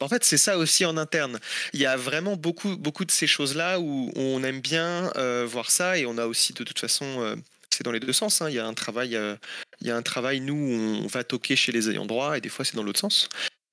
[0.00, 1.38] En fait, c'est ça aussi en interne.
[1.72, 5.70] Il y a vraiment beaucoup beaucoup de ces choses-là où on aime bien euh, voir
[5.70, 7.36] ça et on a aussi de toute façon
[7.74, 8.42] c'est dans les deux sens.
[8.42, 8.48] Hein.
[8.48, 9.36] Il y a un travail, euh,
[9.80, 12.48] il y a un travail nous on va toquer chez les ayants droit et des
[12.48, 13.28] fois c'est dans l'autre sens.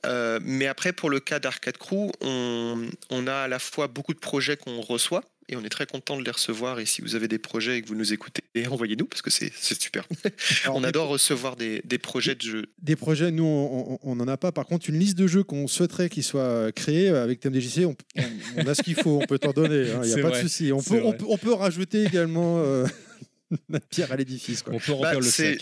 [0.05, 4.19] Euh, mais après, pour le cas d'Arcade Crew, on, a à la fois beaucoup de
[4.19, 6.79] projets qu'on reçoit et on est très content de les recevoir.
[6.79, 9.51] Et si vous avez des projets et que vous nous écoutez, envoyez-nous parce que c'est
[9.81, 10.07] super.
[10.69, 12.65] on adore recevoir des, projets de jeux.
[12.81, 13.43] Des projets, nous,
[14.01, 14.51] on n'en a pas.
[14.51, 17.95] Par contre, une liste de jeux qu'on souhaiterait qu'ils soient créés avec TMDJC, on,
[18.55, 19.91] on a ce qu'il faut, on peut t'en donner.
[19.91, 20.01] Hein.
[20.03, 20.71] Il n'y a pas de souci.
[20.71, 22.59] On peut, on peut, rajouter également.
[22.59, 22.85] Euh,
[23.69, 24.63] la pierre à l'édifice.
[24.67, 25.61] On peut remplir bah, le sac.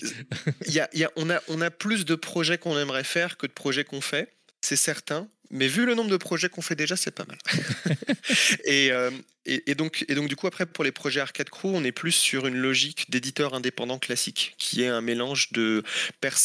[0.67, 3.47] y a, y a, on, a, on a plus de projets qu'on aimerait faire que
[3.47, 5.29] de projets qu'on fait, c'est certain.
[5.49, 7.37] Mais vu le nombre de projets qu'on fait déjà, c'est pas mal.
[8.69, 9.11] Euh,
[9.45, 11.93] et, et, donc, et donc, du coup, après, pour les projets Arcade Crew, on est
[11.93, 15.83] plus sur une logique d'éditeur indépendant classique, qui est un mélange de,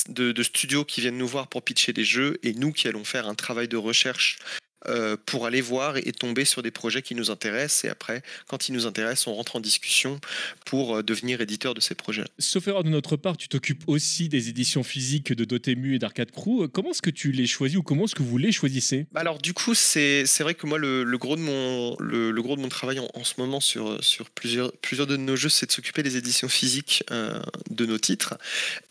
[0.09, 3.05] de, de studios qui viennent nous voir pour pitcher des jeux et nous qui allons
[3.05, 4.39] faire un travail de recherche
[4.89, 7.85] euh, pour aller voir et tomber sur des projets qui nous intéressent.
[7.85, 10.21] Et après, quand ils nous intéressent, on rentre en discussion
[10.67, 12.25] pour euh, devenir éditeur de ces projets.
[12.39, 16.31] Sauf erreur de notre part, tu t'occupes aussi des éditions physiques de Dotemu et d'Arcade
[16.31, 16.69] Crew.
[16.73, 19.07] Comment est-ce que tu les choisis ou comment est-ce que vous les choisissez?
[19.13, 22.61] Bah Alors du coup, c'est vrai que moi, le, gros, de mon, le, gros de
[22.61, 26.03] mon travail en, ce moment sur, sur plusieurs, plusieurs de nos jeux, c'est de s'occuper
[26.03, 27.39] des éditions physiques euh,
[27.71, 28.35] de nos titres.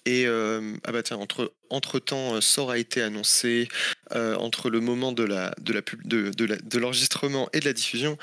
[0.05, 3.69] Et ah bah tiens, entre, entre temps, sort a été annoncé,
[4.11, 8.17] entre le moment de la, de la de, l'enregistrement et de la diffusion,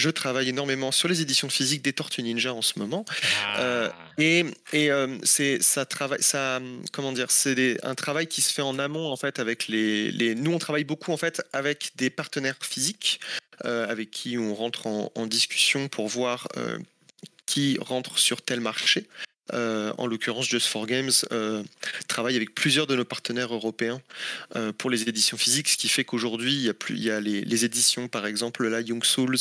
[0.00, 3.04] je travaille énormément sur les éditions physiques des Tortues Ninja en ce moment.
[3.44, 3.60] Ah.
[3.60, 4.44] Euh, et,
[4.90, 6.60] euh, c'est ça travaille, ça
[6.92, 10.34] comment dire, c'est un travail qui se fait en amont en fait avec les, les,
[10.34, 13.20] Nous, on travaille beaucoup en fait avec des partenaires physiques
[13.64, 16.48] euh, avec qui on rentre en, en discussion pour voir
[17.46, 19.06] qui rentre sur tel marché.
[19.52, 21.62] Euh, en l'occurrence Just for Games, euh,
[22.08, 24.00] travaille avec plusieurs de nos partenaires européens
[24.56, 27.10] euh, pour les éditions physiques, ce qui fait qu'aujourd'hui, il y a, plus, il y
[27.10, 29.36] a les, éditions, par exemple, là, Young Souls,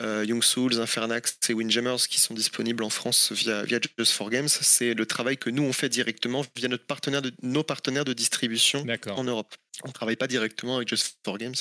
[0.00, 4.48] Young Souls, Infernax et Windjammers qui sont disponibles en France via, via Just for Games.
[4.48, 8.12] C'est le travail que nous, on fait directement via notre partenaire de, nos partenaires de
[8.12, 9.54] distribution en Europe.
[9.84, 11.54] On ne travaille pas directement avec Just for Games.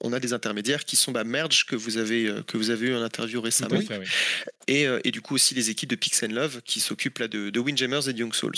[0.00, 2.94] On a des intermédiaires qui sont bah, Merge, que vous avez, que vous avez eu
[2.94, 3.80] en interview récemment.
[4.68, 7.60] et, et, du coup aussi les équipes de Pix Love qui s'occupent là de, de
[7.60, 8.52] Windjammers et de Young Souls.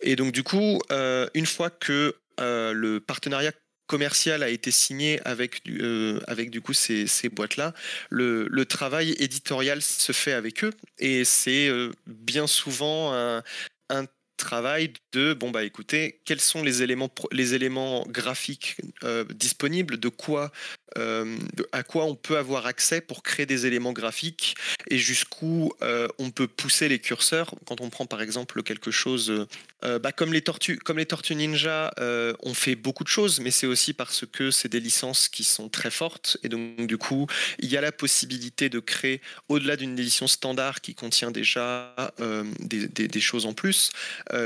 [0.00, 3.52] Et donc du coup, euh, une fois que euh, le partenariat
[3.86, 7.72] commercial a été signé avec, euh, avec du coup ces, ces boîtes-là,
[8.10, 11.70] le, travail éditorial se fait avec eux et c'est
[12.06, 13.44] bien souvent un,
[13.90, 14.06] un
[14.36, 18.76] travail de bon bah écoutez quels sont les éléments les éléments graphiques
[19.34, 20.52] disponibles de quoi
[20.98, 21.36] euh,
[21.72, 24.54] à quoi on peut avoir accès pour créer des éléments graphiques
[24.88, 27.54] et jusqu'où euh, on peut pousser les curseurs.
[27.66, 29.46] Quand on prend par exemple quelque chose
[29.84, 31.92] euh, bah, comme, les tortues, comme les tortues ninja,
[32.42, 35.68] on fait beaucoup de choses, mais c'est aussi parce que c'est des licences qui sont
[35.68, 37.26] très fortes et donc du coup
[37.58, 41.94] il y a la possibilité de créer au-delà d'une édition standard qui contient déjà
[42.60, 43.90] des, des, choses en plus,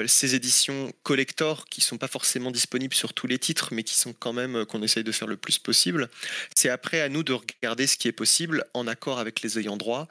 [0.07, 4.12] ces éditions collector qui sont pas forcément disponibles sur tous les titres, mais qui sont
[4.12, 6.09] quand même qu'on essaye de faire le plus possible.
[6.54, 9.76] C'est après à nous de regarder ce qui est possible en accord avec les ayants
[9.76, 10.08] droit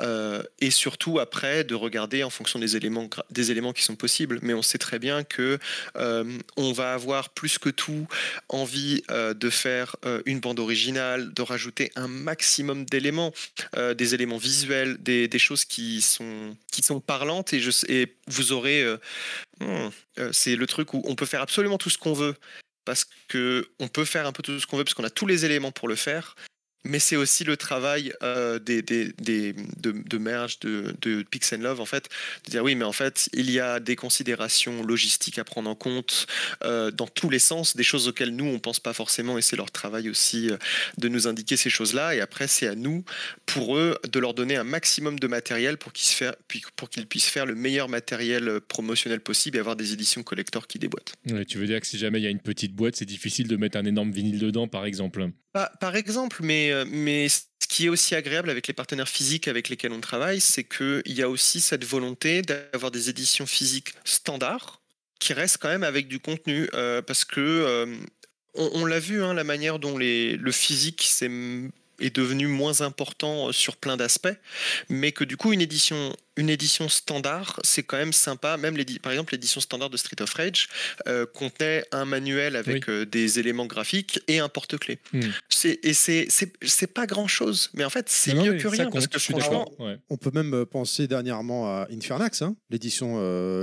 [0.00, 4.38] euh, et surtout après de regarder en fonction des éléments, des éléments qui sont possibles.
[4.42, 5.58] Mais on sait très bien que
[5.96, 8.06] euh, on va avoir plus que tout
[8.48, 13.32] envie euh, de faire une bande originale, de rajouter un maximum d'éléments,
[13.76, 18.84] des éléments visuels, des, choses qui sont, qui sont parlantes et vous aurez
[19.60, 19.88] hmm,
[20.32, 22.34] c'est le truc où on peut faire absolument tout ce qu'on veut
[22.84, 25.26] parce que on peut faire un peu tout ce qu'on veut parce qu'on a tous
[25.26, 26.36] les éléments pour le faire
[26.84, 31.52] mais c'est aussi le travail euh, des, des, des, de, de merge, de, de Pix
[31.52, 32.08] and Love, en fait,
[32.46, 35.74] de dire oui, mais en fait, il y a des considérations logistiques à prendre en
[35.74, 36.26] compte
[36.64, 39.56] euh, dans tous les sens, des choses auxquelles nous, on pense pas forcément, et c'est
[39.56, 40.56] leur travail aussi euh,
[40.98, 43.04] de nous indiquer ces choses-là, et après, c'est à nous,
[43.46, 46.24] pour eux, de leur donner un maximum de matériel pour qu'ils, se
[46.76, 50.78] pour qu'ils puissent faire le meilleur matériel promotionnel possible et avoir des éditions collector qui
[50.78, 51.12] déboîtent.
[51.30, 53.48] Ouais, tu veux dire que si jamais il y a une petite boîte, c'est difficile
[53.48, 55.28] de mettre un énorme vinyle dedans, par exemple?
[55.52, 59.68] Par exemple, mais, euh, mais ce qui est aussi agréable avec les partenaires physiques avec
[59.68, 64.80] lesquels on travaille, c'est qu'il y a aussi cette volonté d'avoir des éditions physiques standards
[65.18, 66.68] qui restent quand même avec du contenu.
[66.74, 67.96] Euh, parce que euh,
[68.54, 73.96] on, l'a vu, hein, la manière dont le physique est devenu moins important sur plein
[73.96, 74.36] d'aspects,
[74.90, 78.56] mais que du coup une édition une édition standard, c'est quand même sympa.
[78.56, 80.68] Même par exemple l'édition standard de Street of Rage
[81.06, 84.98] euh, contenait un manuel avec euh, des éléments graphiques et un porte-clés.
[85.12, 85.20] Hmm.
[85.64, 89.70] Et c'est pas grand chose, mais en fait c'est mieux que rien parce que franchement,
[90.08, 93.02] on peut même penser dernièrement à Infernax, hein, l'édition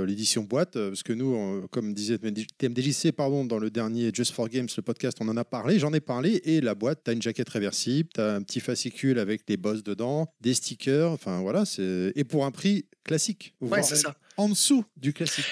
[0.04, 2.18] l'édition boîte, parce que nous, comme disait
[2.58, 5.92] TMDJC, pardon, dans le dernier Just for Games, le podcast, on en a parlé, j'en
[5.92, 9.18] ai parlé, et la boîte, tu as une jaquette réversible, tu as un petit fascicule
[9.18, 13.54] avec les boss dedans, des stickers, enfin voilà, c'est et pour un prix classique.
[13.60, 14.14] Ouais, c'est ça.
[14.36, 15.46] En dessous du classique.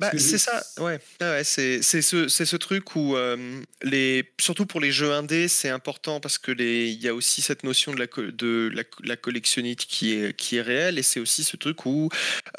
[0.00, 0.98] Bah, c'est ça, ouais.
[1.20, 5.68] Ah ouais c'est ce, ce, truc où, euh, les, surtout pour les jeux indés, c'est
[5.68, 9.84] important parce que il y a aussi cette notion de la, de la, la collectionnite
[9.84, 12.08] qui est, qui est réelle et c'est aussi ce truc où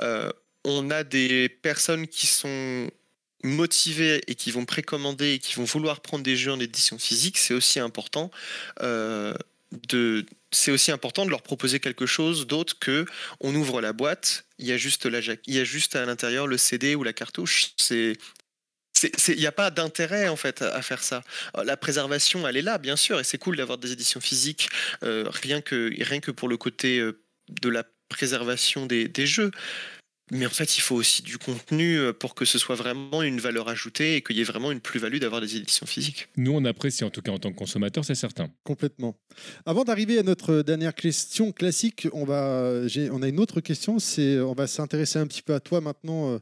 [0.02, 0.32] euh,
[0.66, 2.92] on a des personnes qui sont
[3.44, 7.40] motivées et qui vont précommander et qui vont vouloir prendre des jeux en édition physique,
[7.40, 8.30] c'est aussi important.
[8.82, 9.34] Euh,
[9.90, 13.06] de c'est aussi important de leur proposer quelque chose d'autre que
[13.40, 16.48] on ouvre la boîte, il y a juste la il y a juste à l'intérieur
[16.48, 17.74] le CD ou la cartouche.
[17.78, 18.18] C'est
[19.30, 21.24] il n'y a pas d'intérêt en fait à, faire ça.
[21.64, 24.70] La préservation, elle est là, bien sûr, et c'est cool d'avoir des éditions physiques,
[25.04, 29.52] euh, rien, que, rien que pour le côté euh, de la préservation des jeux.
[30.34, 33.42] Mais en fait, il faut aussi du contenu euh, pour que ce soit vraiment une
[33.42, 36.30] valeur ajoutée et qu'il y ait vraiment une plus-value d'avoir des éditions physiques.
[36.38, 38.50] Nous, on apprécie en tout cas en tant que consommateur, c'est certain.
[38.64, 39.20] Complètement.
[39.66, 44.00] Avant d'arriver à notre dernière question classique, on, va, on a une autre question.
[44.00, 46.32] C'est, on va s'intéresser un petit peu à toi maintenant.
[46.32, 46.40] Euh,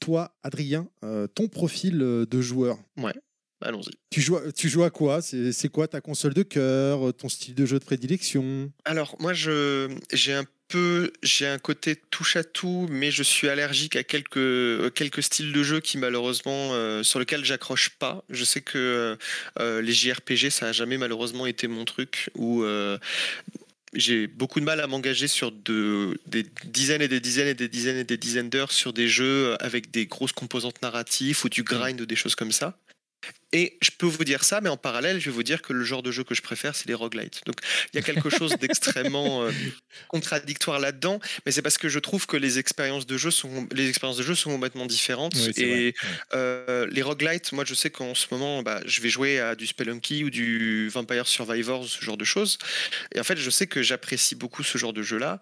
[0.00, 2.78] toi, Adrien, euh, ton profil de joueur.
[2.96, 3.12] Ouais.
[3.60, 3.90] Allons-y.
[4.10, 5.20] Tu joues, tu joues à quoi?
[5.20, 8.72] C'est, quoi ta console de cœur, ton style de jeu de prédilection?
[8.84, 13.48] Alors, moi, je, j'ai un peu, j'ai un côté touche à tout, mais je suis
[13.48, 18.22] allergique à quelques, euh, styles de jeu qui malheureusement euh, sur lesquels j'accroche pas.
[18.30, 19.16] Je sais que
[19.58, 22.64] euh, les JRPG ça a jamais malheureusement été mon truc ou
[23.94, 27.68] j'ai beaucoup de mal à m'engager sur de, des dizaines et des dizaines et des
[27.68, 31.62] dizaines et des dizaines d'heures sur des jeux avec des grosses composantes narratives ou du
[31.62, 32.78] grind ou des choses comme ça.
[33.52, 35.82] Et je peux vous dire ça, mais en parallèle, je vais vous dire que le
[35.82, 37.40] genre de jeu que je préfère, c'est les roguelites.
[37.46, 37.56] Donc
[37.92, 39.50] il y a quelque chose d'extrêmement euh,
[40.08, 43.88] contradictoire là-dedans, mais c'est parce que je trouve que les expériences de jeu sont, les
[43.88, 45.34] expériences de jeu sont complètement différentes.
[45.56, 45.94] et
[46.34, 49.66] euh, les roguelites, moi je sais qu'en ce moment, bah, je vais jouer à du
[49.66, 52.58] Spelunky ou du Vampire Survivors, ce genre de choses.
[53.14, 55.40] Et en fait, je sais que j'apprécie beaucoup ce genre de jeu-là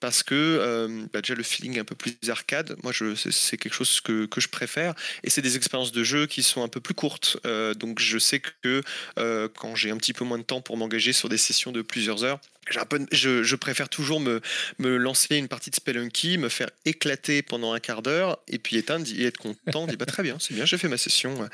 [0.00, 4.00] parce que euh, bah, déjà le feeling un peu plus arcade, moi c'est quelque chose
[4.00, 6.94] que, que, je préfère et c'est des expériences de jeu qui sont un peu plus
[6.94, 7.38] courtes.
[7.46, 8.82] Euh, donc je sais que
[9.18, 11.82] euh, quand j'ai un petit peu moins de temps pour m'engager sur des sessions de
[11.82, 14.40] plusieurs heures, je, préfère toujours me,
[14.78, 19.06] lancer une partie de Spelunky, me faire éclater pendant un quart d'heure et puis éteindre
[19.16, 19.86] et être content.
[19.86, 21.48] dire bah, très bien, c'est bien, j'ai fait ma session.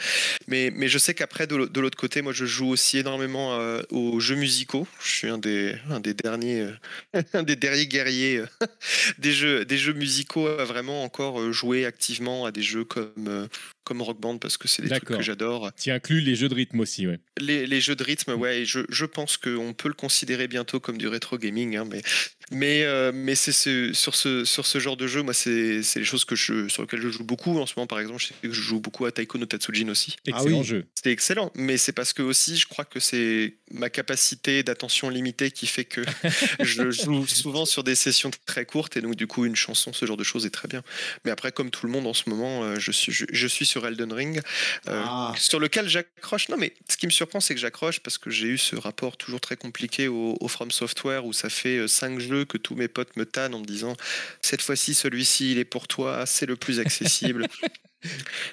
[0.49, 4.37] Mais, je sais qu'après, de l'autre côté, moi je joue aussi énormément euh, aux jeux
[4.37, 4.87] musicaux.
[5.03, 5.77] Je suis un des,
[6.15, 6.69] derniers,
[7.15, 8.47] euh, des derniers guerriers euh,
[9.19, 13.49] des jeux musicaux à vraiment encore jouer activement à des jeux comme
[13.85, 15.71] comme Rock Band parce que c'est des trucs que j'adore.
[15.81, 17.21] Tu inclus les jeux de rythme aussi, ouais.
[17.39, 18.65] Les, les jeux de rythme, ouais.
[18.65, 22.03] je, je pense qu'on peut le considérer bientôt comme du rétro gaming, hein, mais
[22.51, 23.53] mais, euh, mais c'est
[23.95, 27.01] sur, ce, sur ce genre de jeu, moi, c'est les choses que je, sur lesquelles
[27.01, 27.59] je joue beaucoup.
[27.59, 29.89] En ce moment, par exemple, je, sais que je joue beaucoup à Taiko no Tatsujin
[29.89, 30.17] aussi.
[30.27, 30.87] Excellent ah jeu.
[30.95, 35.51] C'était excellent, mais c'est parce que aussi, je crois que c'est ma capacité d'attention limitée
[35.51, 36.03] qui fait que
[36.61, 40.05] je joue souvent sur des sessions très courtes et donc, du coup, une chanson, ce
[40.05, 40.83] genre de choses est très bien.
[41.25, 43.74] Mais après, comme tout le monde en ce moment, euh, je suis, je, suis sur
[43.83, 44.41] Elden Ring,
[44.89, 45.33] euh, ah.
[45.37, 46.49] sur lequel j'accroche.
[46.49, 49.17] Non, mais ce qui me surprend, c'est que j'accroche parce que j'ai eu ce rapport
[49.17, 52.89] toujours très compliqué au, au From Software où ça fait 5 jeux que tous mes
[52.89, 53.97] potes me tannent en me disant
[54.43, 57.47] cette fois-ci celui-ci il est pour toi, c'est le plus accessible.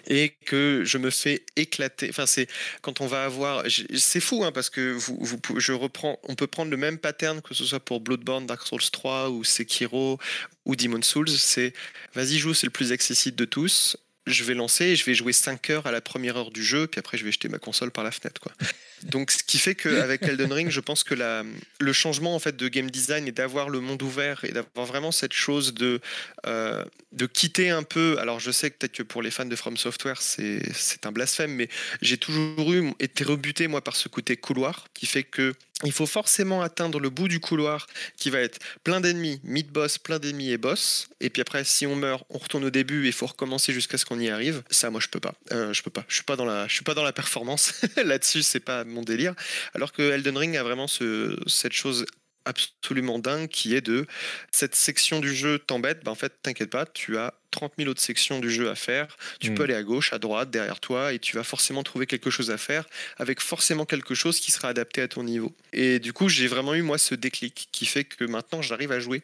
[0.07, 2.07] et que je me fais éclater.
[2.09, 2.47] Enfin, c'est
[2.81, 3.63] quand on va avoir,
[3.95, 7.41] c'est fou hein, parce que vous, vous, je reprends, on peut prendre le même pattern
[7.41, 10.19] que ce soit pour Bloodborne, Dark Souls 3 ou Sekiro
[10.65, 11.29] ou Demon Souls.
[11.29, 11.73] C'est
[12.13, 13.97] vas-y joue, c'est le plus accessible de tous.
[14.27, 16.87] Je vais lancer et je vais jouer 5 heures à la première heure du jeu,
[16.87, 18.39] puis après je vais jeter ma console par la fenêtre.
[18.39, 18.51] Quoi.
[19.03, 21.43] Donc, ce qui fait qu'avec Elden Ring, je pense que la,
[21.79, 25.11] le changement en fait de game design et d'avoir le monde ouvert et d'avoir vraiment
[25.11, 25.99] cette chose de,
[26.45, 28.17] euh, de quitter un peu.
[28.19, 30.61] Alors, je sais que peut-être que pour les fans de From Software, c'est
[31.05, 31.67] un blasphème, mais
[32.01, 35.53] j'ai toujours eu, été rebuté moi par ce côté couloir qui fait que
[35.83, 40.19] il faut forcément atteindre le bout du couloir qui va être plein d'ennemis, mid-boss, plein
[40.19, 41.09] d'ennemis et boss.
[41.19, 43.97] Et puis après, si on meurt, on retourne au début et il faut recommencer jusqu'à
[43.97, 44.63] ce qu'on y arrive.
[44.69, 45.33] Ça, moi, je peux pas.
[45.51, 46.05] Euh, je peux pas.
[46.07, 48.43] Je suis pas dans la, je suis pas dans la performance là-dessus.
[48.43, 49.33] C'est pas mon délire.
[49.73, 52.05] Alors que Elden Ring a vraiment ce, cette chose
[52.45, 54.05] absolument dingue qui est de
[54.51, 58.01] cette section du jeu t'embête, bah en fait t'inquiète pas, tu as 30 000 autres
[58.01, 59.15] sections du jeu à faire.
[59.39, 59.55] Tu Mm.
[59.55, 62.49] peux aller à gauche, à droite, derrière toi, et tu vas forcément trouver quelque chose
[62.51, 62.85] à faire,
[63.17, 65.53] avec forcément quelque chose qui sera adapté à ton niveau.
[65.73, 68.99] Et du coup, j'ai vraiment eu moi ce déclic qui fait que maintenant j'arrive à
[68.99, 69.21] jouer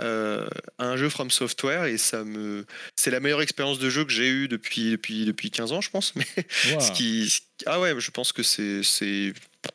[0.00, 0.46] euh,
[0.78, 2.64] à un jeu From Software, et ça me,
[2.96, 5.90] c'est la meilleure expérience de jeu que j'ai eue depuis depuis depuis 15 ans, je
[5.90, 6.14] pense.
[6.16, 6.26] Mais
[6.80, 9.32] ce qui, ah ouais, je pense que c'est c'est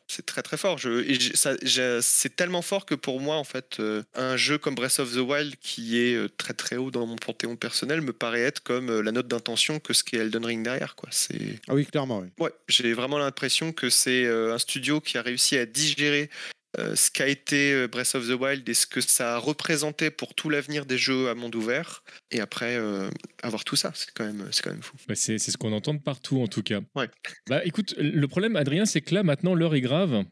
[0.08, 0.80] c'est très très fort.
[0.80, 1.56] Je, et ça-
[2.02, 5.18] c'est tellement fort que pour moi, en fait, euh, un jeu comme Breath of the
[5.18, 8.90] Wild, qui est euh, très très haut dans mon panthéon personnel, me paraît être comme
[8.90, 10.96] euh, la note d'intention que ce qu'est Elden Ring derrière.
[10.96, 11.10] Quoi.
[11.12, 12.28] C'est, Ah oui, clairement, oui.
[12.40, 16.30] ouais, j'ai vraiment l'impression que c'est euh, un studio qui a réussi à digérer
[16.78, 20.34] euh, ce qu'a été Breath of the Wild et ce que ça a représenté pour
[20.34, 22.04] tout l'avenir des jeux à monde ouvert.
[22.32, 23.10] Et après, euh,
[23.44, 24.98] avoir tout ça, c'est quand même, c'est quand même fou.
[25.08, 26.82] Bah, c'est c'est ce qu'on entend de partout en tout cas.
[26.96, 27.08] Ouais.
[27.48, 30.26] Bah écoute, le problème Adrien, c'est que là maintenant l'heure est grave.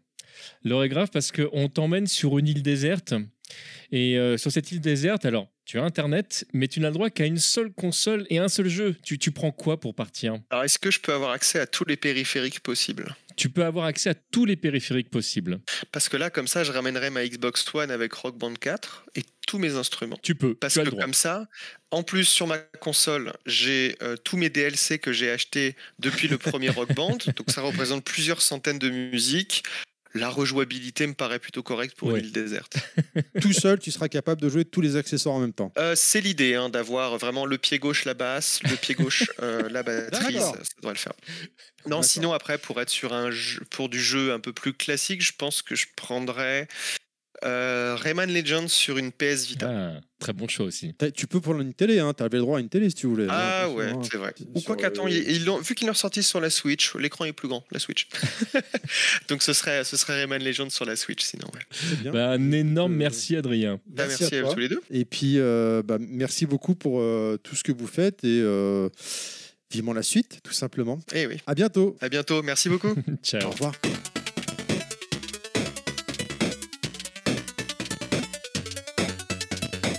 [0.66, 3.14] L'heure est grave parce qu'on t'emmène sur une île déserte.
[3.92, 7.10] Et euh, sur cette île déserte, alors tu as Internet, mais tu n'as le droit
[7.10, 8.96] qu'à une seule console et un seul jeu.
[9.04, 10.36] Tu, tu prends quoi pour partir?
[10.50, 13.16] Alors, est-ce que je peux avoir accès à tous les périphériques possibles?
[13.36, 15.60] Tu peux avoir accès à tous les périphériques possibles.
[15.92, 19.24] Parce que là, comme ça, je ramènerai ma Xbox One avec Rock Band 4 et
[19.48, 20.20] tous mes instruments.
[20.22, 21.04] Tu peux, Parce tu as que le droit.
[21.04, 21.48] comme ça,
[21.92, 26.38] en plus sur ma console, j'ai euh, tous mes DLC que j'ai achetés depuis le
[26.38, 27.18] premier Rock Band.
[27.36, 29.64] Donc ça représente plusieurs centaines de musiques.
[30.14, 32.78] La rejouabilité me paraît plutôt correcte pour une île déserte.
[33.42, 35.72] Tout seul, tu seras capable de jouer tous les accessoires en même temps.
[35.78, 39.68] Euh, c'est l'idée hein, d'avoir vraiment le pied gauche la basse, le pied gauche euh,
[39.70, 41.14] la batterie, ça, ça devrait le faire.
[41.88, 45.24] Non, sinon après pour être sur un jeu, pour du jeu un peu plus classique,
[45.24, 46.68] je pense que je prendrais
[47.46, 49.70] euh, Rayman Legends sur une PS Vita.
[49.98, 50.94] Ah, très bon choix aussi.
[51.16, 52.14] Tu peux prendre une télé, hein.
[52.14, 53.28] t'avais le droit à une télé si tu voulais.
[53.30, 54.34] Ah hein, ouais, c'est vrai.
[54.56, 57.34] Ou quoi qu'attends, ils- ils l'ont- vu qu'ils l'ont sorti sur la Switch, l'écran est
[57.34, 58.08] plus grand, la Switch.
[59.28, 61.48] Donc ce serait, ce serait Rayman Legends sur la Switch sinon.
[61.54, 61.62] ouais.
[61.72, 62.12] c'est bien.
[62.12, 63.80] Bah, un énorme Euh, merci Adrien.
[63.88, 64.54] Bah, Merci merci à à, toi.
[64.54, 64.82] tous les deux.
[64.92, 68.90] Et puis, euh, bah, merci beaucoup pour euh, tout ce que vous faites et euh,
[69.72, 71.00] vivement la suite, tout simplement.
[71.14, 71.38] Eh oui.
[71.48, 71.98] À bientôt.
[72.00, 72.90] À bientôt, merci beaucoup.
[72.98, 73.50] Au Ciao.
[73.50, 73.74] revoir.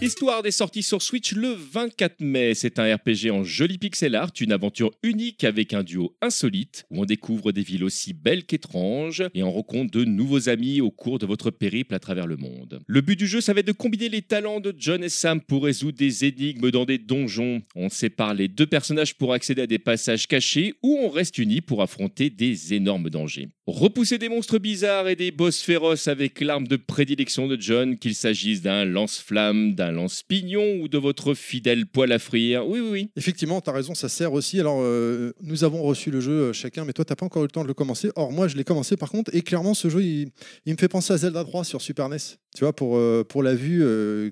[0.03, 2.55] Histoire des sorties sur Switch le 24 mai.
[2.55, 7.03] C'est un RPG en joli pixel art, une aventure unique avec un duo insolite où
[7.03, 11.19] on découvre des villes aussi belles qu'étranges et on rencontre de nouveaux amis au cours
[11.19, 12.83] de votre périple à travers le monde.
[12.87, 15.41] Le but du jeu, ça va être de combiner les talents de John et Sam
[15.41, 17.63] pour résoudre des énigmes dans des donjons.
[17.75, 21.61] On sépare les deux personnages pour accéder à des passages cachés ou on reste unis
[21.61, 23.49] pour affronter des énormes dangers.
[23.67, 28.15] Repousser des monstres bizarres et des boss féroces avec l'arme de prédilection de John, qu'il
[28.15, 32.69] s'agisse d'un lance-flamme, d'un lance-pignon ou de votre fidèle poêle à frire.
[32.69, 33.11] Oui, oui, oui.
[33.17, 34.61] Effectivement, tu as raison, ça sert aussi.
[34.61, 37.47] Alors, euh, nous avons reçu le jeu euh, chacun, mais toi, tu pas encore eu
[37.47, 38.11] le temps de le commencer.
[38.17, 40.31] Or, moi, je l'ai commencé par contre, et clairement, ce jeu, il,
[40.67, 42.19] me fait penser à Zelda 3 sur Super NES.
[42.55, 43.83] Tu vois, pour, euh, pour la vue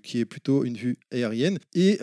[0.02, 1.58] qui est plutôt une vue aérienne.
[1.74, 1.98] Et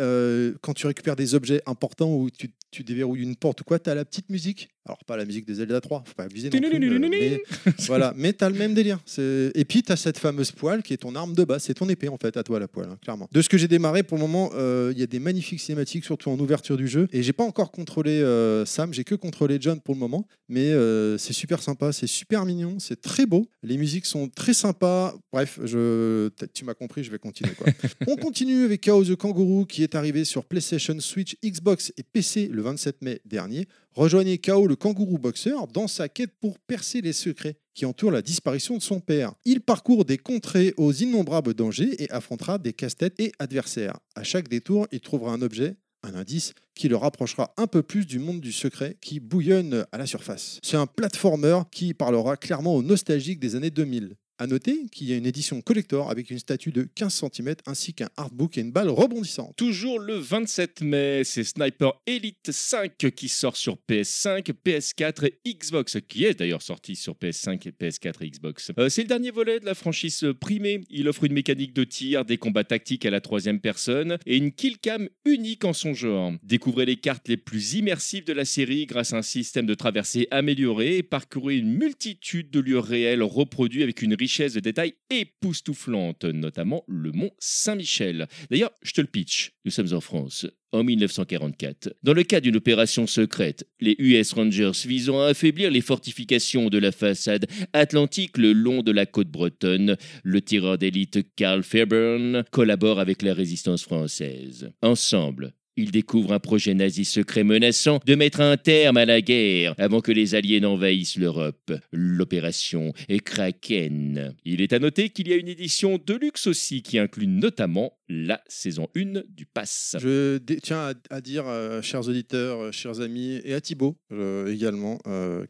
[0.61, 3.89] quand tu récupères des objets importants ou tu, tu déverrouilles une porte ou quoi, tu
[3.89, 4.69] as la petite musique.
[4.85, 7.43] Alors, pas la musique de Zelda 3, faut pas abuser non plus, euh, mais,
[7.85, 8.97] voilà, mais tu as le même délire.
[9.19, 11.87] Et puis, tu as cette fameuse poêle qui est ton arme de base, c'est ton
[11.89, 13.29] épée en fait, à toi la poêle, hein, clairement.
[13.31, 16.05] De ce que j'ai démarré pour le moment, euh, il y a des magnifiques cinématiques,
[16.05, 17.07] surtout en ouverture du jeu.
[17.11, 20.71] Et j'ai pas encore contrôlé euh, Sam, j'ai que contrôlé John pour le moment, mais
[21.17, 23.47] c'est super sympa, c'est super mignon, c'est très beau.
[23.61, 25.13] Les musiques sont très sympas.
[25.31, 26.29] Bref, je...
[26.53, 27.51] tu m'as compris, je vais continuer.
[27.51, 27.67] Quoi.
[28.07, 32.49] On continue avec Chaos the Kangaroo qui est arrivé sur PlayStation, Switch, Xbox et PC
[32.51, 33.67] le 27 mai dernier.
[33.93, 38.21] Rejoignez Chaos le kangourou boxeur dans sa quête pour percer les secrets qui entourent la
[38.21, 39.33] disparition de son père.
[39.45, 43.97] Il parcourt des contrées aux innombrables dangers et affrontera des casse-têtes et adversaires.
[44.15, 48.05] À chaque détour, il trouvera un objet, un indice, qui le rapprochera un peu plus
[48.05, 50.59] du monde du secret qui bouillonne à la surface.
[50.63, 54.15] C'est un platformer qui parlera clairement aux nostalgiques des années 2000.
[54.41, 57.93] À noter qu'il y a une édition collector avec une statue de 15 cm ainsi
[57.93, 59.53] qu'un artbook et une balle rebondissante.
[59.57, 65.97] Toujours le 27 mai, c'est Sniper Elite 5 qui sort sur PS5, PS4 et Xbox,
[66.07, 68.71] qui est d'ailleurs sorti sur PS5 et PS4 et Xbox.
[68.79, 70.79] Euh, c'est le dernier volet de la franchise primée.
[70.89, 74.53] Il offre une mécanique de tir, des combats tactiques à la troisième personne et une
[74.53, 76.31] killcam unique en son genre.
[76.43, 80.29] Découvrez les cartes les plus immersives de la série grâce à un système de traversée
[80.31, 86.23] amélioré et parcourez une multitude de lieux réels reproduits avec une richesse de détails époustouflante,
[86.23, 88.27] notamment le mont Saint-Michel.
[88.51, 89.53] D'ailleurs, je te le pitch.
[89.65, 91.95] Nous sommes en France, en 1944.
[92.03, 96.77] Dans le cadre d'une opération secrète, les US Rangers visant à affaiblir les fortifications de
[96.77, 102.99] la façade atlantique le long de la côte bretonne, le tireur d'élite Carl Fairburn collabore
[102.99, 104.69] avec la résistance française.
[104.83, 109.75] Ensemble, il découvre un projet nazi secret menaçant de mettre un terme à la guerre
[109.77, 111.71] avant que les Alliés n'envahissent l'Europe.
[111.91, 114.35] L'opération Kraken.
[114.43, 117.93] Il est à noter qu'il y a une édition de luxe aussi qui inclut notamment
[118.09, 119.95] la saison 1 du Pass.
[119.99, 124.97] Je tiens à, dire, euh, chers auditeurs, euh, chers amis, et à Thibaut euh, également,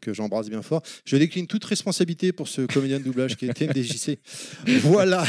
[0.00, 3.54] que j'embrasse bien fort, je décline toute responsabilité pour ce comédien de doublage qui est
[3.54, 4.18] TMDJC.
[4.82, 5.24] voilà.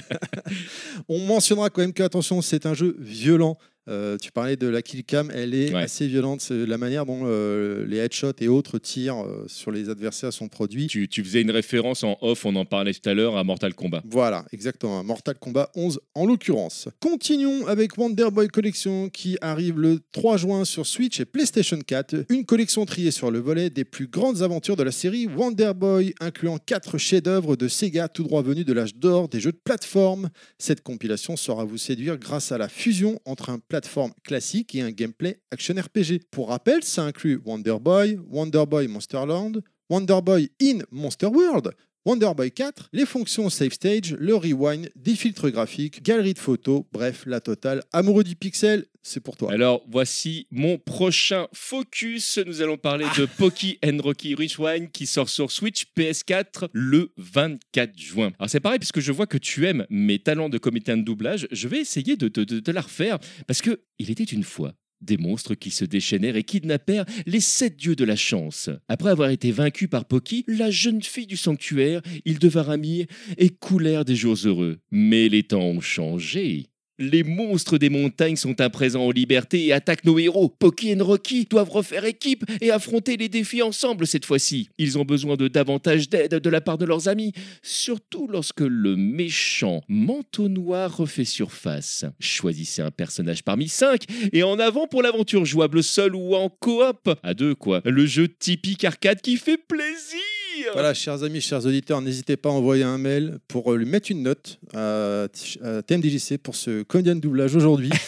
[1.08, 3.56] On mentionnera quand même que, attention, c'est un jeu violent.
[3.88, 5.82] Euh, tu parlais de la kill cam, elle est Ouais.
[5.82, 6.40] assez violente.
[6.42, 10.48] C'est La manière dont euh, les headshots et autres tirs euh, sur les adversaires sont
[10.48, 10.86] produits.
[10.86, 13.74] Tu, tu faisais une référence en off, on en parlait tout à l'heure, à Mortal
[13.74, 14.02] Kombat.
[14.08, 15.02] Voilà, exactement.
[15.02, 16.88] Mortal Kombat 11 en l'occurrence.
[17.00, 22.26] Continuons avec Wonder Boy Collection qui arrive le 3 juin sur Switch et PlayStation 4.
[22.28, 26.14] Une collection triée sur le volet des plus grandes aventures de la série Wonder Boy,
[26.20, 30.28] incluant 4 chefs-d'œuvre de Sega tout droit venus de l'âge d'or des jeux de plateforme.
[30.58, 34.90] Cette compilation saura vous séduire grâce à la fusion entre un plateforme classique et un
[34.90, 36.24] gameplay action RPG.
[36.30, 41.72] Pour rappel, ça inclut Wonder Boy, Wonder Boy Monsterland, Wonder Boy in Monster World,
[42.06, 46.84] Wonder Boy 4, les fonctions Save Stage, le rewind, des filtres graphiques, galerie de photos,
[46.92, 47.82] bref, la totale.
[47.92, 49.52] Amoureux du pixel, c'est pour toi.
[49.52, 52.38] Alors voici mon prochain focus.
[52.46, 57.98] Nous allons parler de Poki and Rocky Rewind qui sort sur Switch PS4 le 24
[57.98, 58.32] juin.
[58.38, 61.48] Alors c'est pareil puisque je vois que tu aimes mes talents de comédien de doublage.
[61.50, 65.54] Je vais essayer de te la refaire parce que il était une fois des monstres
[65.54, 68.70] qui se déchaînèrent et kidnappèrent les sept dieux de la chance.
[68.88, 73.06] Après avoir été vaincus par Poki, la jeune fille du sanctuaire, ils devinrent amis
[73.38, 74.78] et coulèrent des jours heureux.
[74.90, 76.69] Mais les temps ont changé.
[77.00, 80.50] Les monstres des montagnes sont à présent en liberté et attaquent nos héros.
[80.50, 84.68] Poki et Rocky doivent refaire équipe et affronter les défis ensemble cette fois-ci.
[84.76, 87.32] Ils ont besoin de davantage d'aide de la part de leurs amis,
[87.62, 92.04] surtout lorsque le méchant manteau noir refait surface.
[92.20, 97.08] Choisissez un personnage parmi cinq et en avant pour l'aventure jouable seul ou en coop.
[97.22, 97.80] À deux quoi.
[97.86, 100.39] Le jeu typique arcade qui fait plaisir.
[100.72, 104.10] Voilà, chers amis, chers auditeurs, n'hésitez pas à envoyer un mail pour euh, lui mettre
[104.10, 105.24] une note à,
[105.64, 107.90] à TMDJC pour ce comédien de doublage aujourd'hui.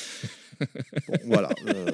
[1.09, 1.49] Bon, voilà.
[1.67, 1.85] euh,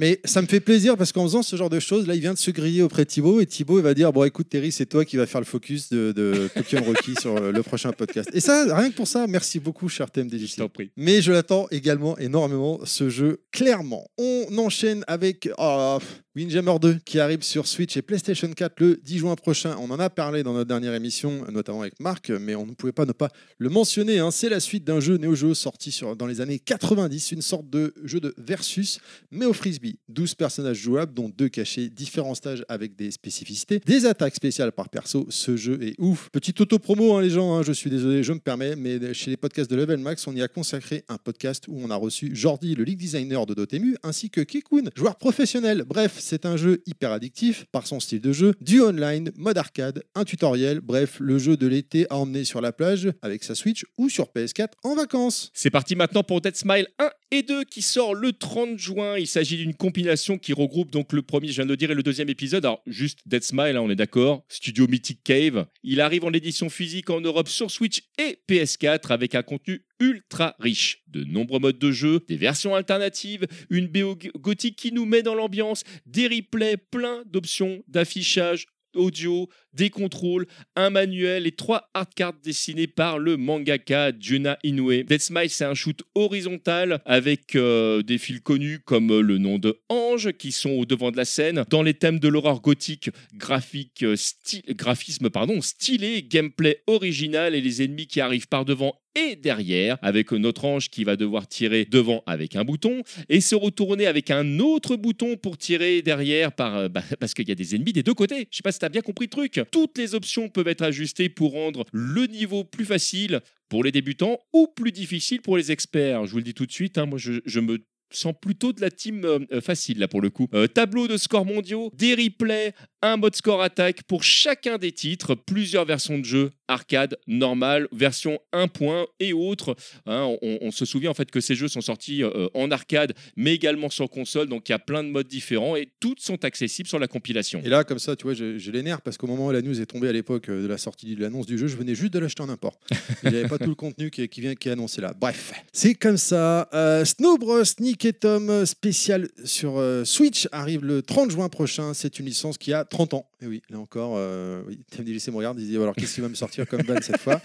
[0.00, 2.32] Mais ça me fait plaisir parce qu'en faisant ce genre de choses, là, il vient
[2.32, 4.86] de se griller auprès de Thibaut et Thibaut il va dire Bon, écoute, Terry, c'est
[4.86, 8.30] toi qui vas faire le focus de, de Pokémon Rocky sur euh, le prochain podcast.
[8.32, 10.56] Et ça, rien que pour ça, merci beaucoup, cher Je TMDJC.
[10.56, 10.92] t'en prie.
[10.96, 14.06] Mais je l'attends également énormément, ce jeu, clairement.
[14.18, 15.98] On enchaîne avec oh,
[16.36, 19.74] Windjammer 2 qui arrive sur Switch et PlayStation 4 le 10 juin prochain.
[19.80, 22.92] On en a parlé dans notre dernière émission, notamment avec Marc, mais on ne pouvait
[22.92, 24.20] pas ne pas le mentionner.
[24.20, 24.30] hein.
[24.30, 27.68] C'est la suite d'un jeu Neo Geo sorti sur, dans les années 90, une sorte
[27.68, 29.00] de jeu de versus,
[29.32, 29.87] mais au frisbee.
[30.08, 34.88] 12 personnages jouables, dont deux cachés, différents stages avec des spécificités, des attaques spéciales par
[34.88, 35.26] perso.
[35.30, 36.28] Ce jeu est ouf.
[36.30, 39.36] Petite auto-promo, hein, les gens, hein, je suis désolé, je me permets, mais chez les
[39.36, 42.74] podcasts de Level Max, on y a consacré un podcast où on a reçu Jordi,
[42.74, 45.84] le league designer de Dotemu, ainsi que Kikun, joueur professionnel.
[45.86, 50.02] Bref, c'est un jeu hyper addictif par son style de jeu, du online, mode arcade,
[50.14, 53.84] un tutoriel, bref, le jeu de l'été à emmener sur la plage avec sa Switch
[53.96, 55.50] ou sur PS4 en vacances.
[55.54, 59.16] C'est parti maintenant pour Dead Smile 1 et 2 qui sort le 30 juin.
[59.18, 61.94] Il s'agit d'une compilation qui regroupe donc le premier, je viens de le dire, et
[61.94, 62.64] le deuxième épisode.
[62.64, 64.44] Alors, juste Dead Smile, hein, on est d'accord.
[64.48, 65.66] Studio Mythic Cave.
[65.82, 70.54] Il arrive en édition physique en Europe sur Switch et PS4 avec un contenu ultra
[70.58, 71.02] riche.
[71.06, 75.34] De nombreux modes de jeu, des versions alternatives, une BO gothique qui nous met dans
[75.34, 79.48] l'ambiance, des replays, plein d'options d'affichage audio,
[79.78, 85.04] des contrôles, un manuel et trois hard cards dessinés par le mangaka Juna Inoue.
[85.04, 89.80] Dead Smile, c'est un shoot horizontal avec euh, des fils connus comme le nom de
[89.88, 91.64] Ange qui sont au devant de la scène.
[91.70, 97.60] Dans les thèmes de l'horreur gothique, graphique, euh, sty- graphisme pardon, stylé, gameplay original et
[97.60, 101.84] les ennemis qui arrivent par devant et derrière avec notre ange qui va devoir tirer
[101.84, 106.88] devant avec un bouton et se retourner avec un autre bouton pour tirer derrière euh,
[106.88, 108.46] bah, parce qu'il y a des ennemis des deux côtés.
[108.50, 109.60] Je sais pas si tu as bien compris le truc.
[109.70, 114.38] Toutes les options peuvent être ajustées pour rendre le niveau plus facile pour les débutants
[114.52, 116.26] ou plus difficile pour les experts.
[116.26, 117.78] Je vous le dis tout de suite, hein, moi je, me
[118.10, 120.48] sens plutôt de la team euh, facile là pour le coup.
[120.54, 122.72] Euh, tableau de scores mondiaux, des replays,
[123.02, 128.38] un mode score attaque pour chacun des titres, plusieurs versions de jeu, arcade, normal, version
[128.52, 129.76] 1 point et autres.
[130.06, 133.14] Hein, on, on se souvient en fait que ces jeux sont sortis euh, en arcade
[133.36, 136.44] mais également sur console, donc il y a plein de modes différents et toutes sont
[136.44, 137.60] accessibles sur la compilation.
[137.64, 139.62] Et là, comme ça, tu vois, j'ai j'ai les nerfs parce qu'au moment où la
[139.62, 141.94] news est tombée à l'époque euh, de la sortie de l'annonce du jeu, je venais
[141.94, 142.78] juste de l'acheter en import.
[143.22, 145.14] Il n'y avait pas tout le contenu qui, qui vient qui est annoncé là.
[145.18, 146.68] Bref, c'est comme ça.
[146.74, 147.62] Euh, Snow Bros.
[147.80, 151.94] Nick et Tom euh, spécial sur euh, Switch arrive le 30 juin prochain.
[151.94, 153.26] C'est une licence qui a 30 ans.
[153.40, 156.28] Et oui, là encore, euh, oui, TMDJC me regarde, il dit alors qu'est-ce qu'il va
[156.28, 157.40] me sortir comme ban cette fois?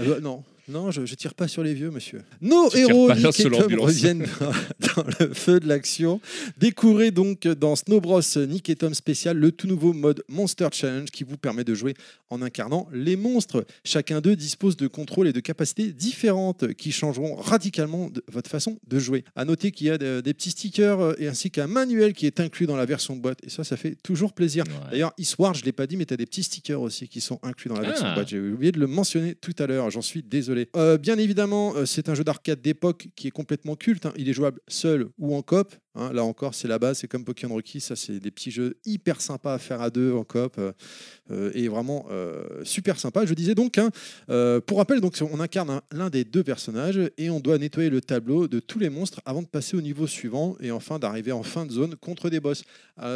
[0.00, 2.22] Euh, Non, Non, je, je tire pas sur les vieux, monsieur.
[2.40, 4.26] Nos Tu héros, Nick et Tom, reviennent
[4.96, 6.20] dans, le feu de l'action.
[6.58, 11.08] Découvrez donc dans Snow Bros Nick et Tom spécial le tout nouveau mode Monster Challenge
[11.10, 11.94] qui vous permet de jouer
[12.30, 13.64] en incarnant les monstres.
[13.84, 18.98] Chacun d'eux dispose de contrôles et de capacités différentes qui changeront radicalement votre façon de
[18.98, 19.24] jouer.
[19.36, 22.26] À noter qu'il y a de- des petits stickers euh, et ainsi qu'un manuel qui
[22.26, 23.38] est inclus dans la version boîte.
[23.44, 24.64] Et ça, ça fait toujours plaisir.
[24.66, 24.90] Ouais.
[24.90, 27.20] D'ailleurs, Eastward, je ne l'ai pas dit, mais tu as des petits stickers aussi qui
[27.20, 28.14] sont inclus dans la version Ah.
[28.16, 28.28] boîte.
[28.28, 30.55] J'ai oublié de le mentionner tout à l'heure, j'en suis désolé.
[30.76, 34.06] Euh, bien évidemment, euh, c'est un jeu d'arcade d'époque qui est complètement culte.
[34.06, 34.12] hein.
[34.16, 35.74] Il est jouable seul ou en coop.
[35.96, 36.12] Hein.
[36.12, 37.80] Là encore, c'est la base, c'est comme Pokémon Rookie.
[37.80, 40.54] Ça, c'est des petits jeux hyper sympas à faire à deux en coop.
[40.58, 40.72] euh,
[41.32, 43.26] euh, et vraiment euh, super sympa.
[43.26, 43.90] Je disais donc, hein,
[44.30, 47.90] euh, pour rappel, donc, on incarne un- l'un des deux personnages et on doit nettoyer
[47.90, 51.32] le tableau de tous les monstres avant de passer au niveau suivant et enfin d'arriver
[51.32, 52.62] en fin de zone contre des boss.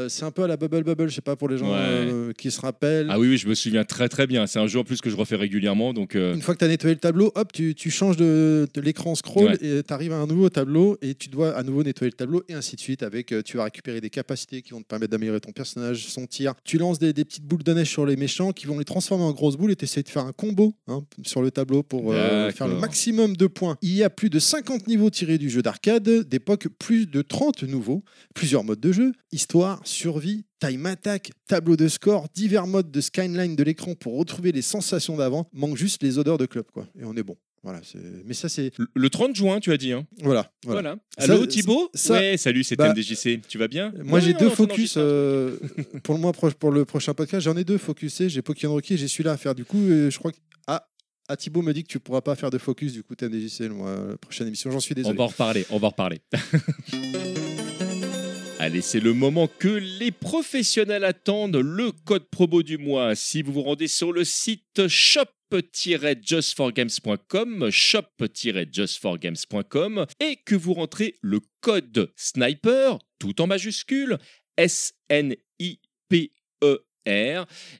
[0.09, 2.35] C'est un peu à la Bubble Bubble, je sais pas pour les gens Ouais.
[2.37, 3.07] qui se rappellent.
[3.11, 4.47] Ah oui, oui, je me souviens très très bien.
[4.47, 6.69] C'est un jeu en plus que je refais régulièrement, donc Une fois que tu as
[6.69, 9.79] nettoyé le tableau, hop, tu, tu changes de, de l'écran scroll Ouais.
[9.79, 12.43] et tu arrives à un nouveau tableau et tu dois à nouveau nettoyer le tableau
[12.49, 13.03] et ainsi de suite.
[13.03, 16.27] Avec, euh, tu vas récupérer des capacités qui vont te permettre d'améliorer ton personnage, son
[16.27, 16.55] tir.
[16.65, 19.25] Tu lances des, des petites boules de neige sur les méchants qui vont les transformer
[19.25, 22.13] en grosses boules et tu essaies de faire un combo hein, sur le tableau pour
[22.13, 23.77] euh, faire le maximum de points.
[23.83, 27.65] Il y a plus de 50 niveaux tirés du jeu d'arcade d'époque, plus de 30
[27.65, 28.05] nouveaux,
[28.35, 33.57] plusieurs modes de jeu, histoire, survie, time attack, tableau de score, divers modes de skyline
[33.57, 35.49] de l'écran pour retrouver les sensations d'avant.
[35.53, 36.87] Manque juste les odeurs de club, quoi.
[36.99, 37.37] Et on est bon.
[37.63, 37.83] Voilà,
[38.25, 39.93] mais ça c'est le- le 30 juin, tu as dit.
[39.93, 40.07] Hein.
[40.23, 40.51] voilà.
[40.65, 40.97] voilà.
[41.19, 41.37] Voilà.
[41.41, 43.43] Ça, Thibaut ça- Ouais, salut, c'est bah, MDJC.
[43.47, 45.59] Tu vas bien Moi Ouais, j'ai on deux focus euh,
[46.03, 47.45] pour le mois pro- pour le prochain podcast.
[47.45, 48.31] J'en ai deux focusés.
[48.31, 49.55] J'ai Pokémon Rocky j'ai celui-là à faire.
[49.55, 50.39] Du coup, euh, je crois que
[50.69, 50.89] ah,
[51.29, 52.95] ah Thibaut me dit que tu pourras pas faire de focus.
[52.95, 54.71] Du coup, TMDJC le mois la prochaine émission.
[54.71, 55.19] J'en suis On désolé.
[55.19, 56.23] va en reparler, on va en reparler.
[58.59, 63.15] Allez, c'est le moment que les professionnels attendent, le code promo du mois.
[63.15, 64.87] Si vous vous rendez sur le site
[65.51, 74.19] shop-justforgames.com, shop-justforgames.com, et que vous rentrez le code SNIPER, tout en majuscule,
[74.57, 75.37] S-N-I-P-E-R,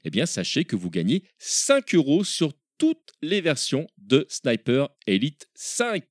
[0.03, 5.47] eh bien, sachez que vous gagnez 5 euros sur toutes les versions de Sniper Elite
[5.53, 6.03] 5.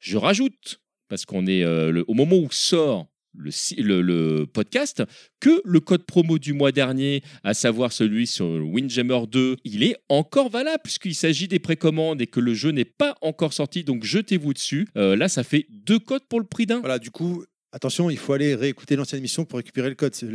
[0.00, 3.06] Je rajoute, parce qu'on est euh, au moment où sort
[3.40, 5.02] le, si- le- le podcast,
[5.40, 9.96] que le code promo du mois dernier, à savoir celui sur Windjammer 2, il est
[10.08, 14.04] encore valable puisqu'il s'agit des précommandes et que le jeu n'est pas encore sorti, donc
[14.04, 14.86] jetez-vous dessus.
[14.96, 16.80] Euh, là, ça fait deux codes pour le prix d'un.
[16.80, 17.44] Voilà, du coup.
[17.72, 20.12] Attention, il faut aller réécouter l'ancienne émission pour récupérer le code.
[20.12, 20.26] Si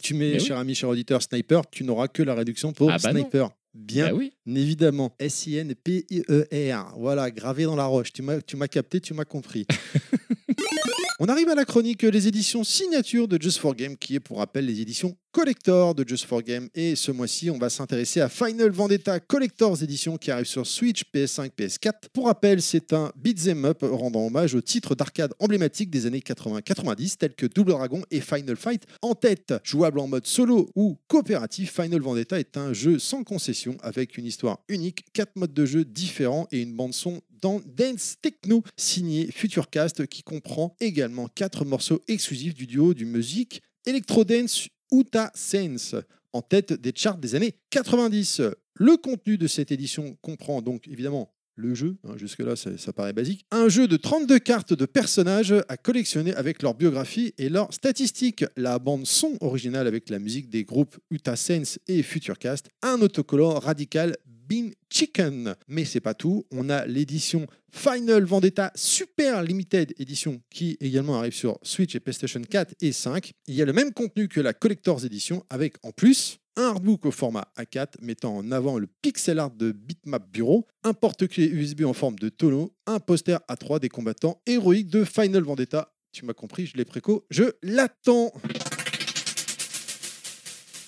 [0.00, 0.40] tu mets, oui.
[0.40, 3.20] cher ami, cher auditeur, Sniper, tu n'auras que la réduction pour Ah bah non.
[3.20, 3.50] Sniper.
[3.74, 4.32] Bien Bah oui.
[4.46, 5.14] évidemment.
[5.18, 6.94] S-I-N-P-I-E-R.
[6.96, 8.08] Voilà, gravé dans la roche.
[8.14, 9.66] Tu m'as capté, tu m'as compris.
[11.20, 14.38] On arrive à la chronique Les éditions signature de Just for Game, qui est pour
[14.38, 16.68] rappel les éditions collector de Just for Game.
[16.74, 21.04] Et ce mois-ci, on va s'intéresser à Final Vendetta Collector's Edition qui arrive sur Switch,
[21.14, 21.92] PS5, PS4.
[22.12, 27.16] Pour rappel, c'est un beat'em up rendant hommage aux titres d'arcade emblématiques des années 80-90
[27.16, 29.54] tels que Double Dragon et Final Fight en tête.
[29.64, 34.26] Jouable en mode solo ou coopératif, Final Vendetta est un jeu sans concession avec une
[34.26, 40.06] histoire unique, quatre modes de jeu différents et une bande son Dance Techno signé Futurecast
[40.06, 45.94] qui comprend également quatre morceaux exclusifs du duo du musique Electro Dance Uta Sense
[46.32, 48.42] en tête des charts des années 90.
[48.74, 53.12] Le contenu de cette édition comprend donc évidemment le jeu, hein, jusque-là ça, ça paraît
[53.12, 57.74] basique, un jeu de 32 cartes de personnages à collectionner avec leur biographie et leurs
[57.74, 63.00] statistiques, la bande son originale avec la musique des groupes Uta Sense et Futurecast, un
[63.00, 64.16] autocollant radical
[64.48, 65.54] Bean Chicken.
[65.68, 71.34] Mais c'est pas tout, on a l'édition Final Vendetta Super Limited Edition qui également arrive
[71.34, 73.32] sur Switch et PlayStation 4 et 5.
[73.46, 77.06] Il y a le même contenu que la Collector's Edition avec en plus un artbook
[77.06, 81.84] au format A4 mettant en avant le pixel art de Bitmap Bureau, un porte-clés USB
[81.84, 85.94] en forme de tonneau, un poster A3 des combattants héroïques de Final Vendetta.
[86.10, 88.32] Tu m'as compris, je l'ai préco, je l'attends.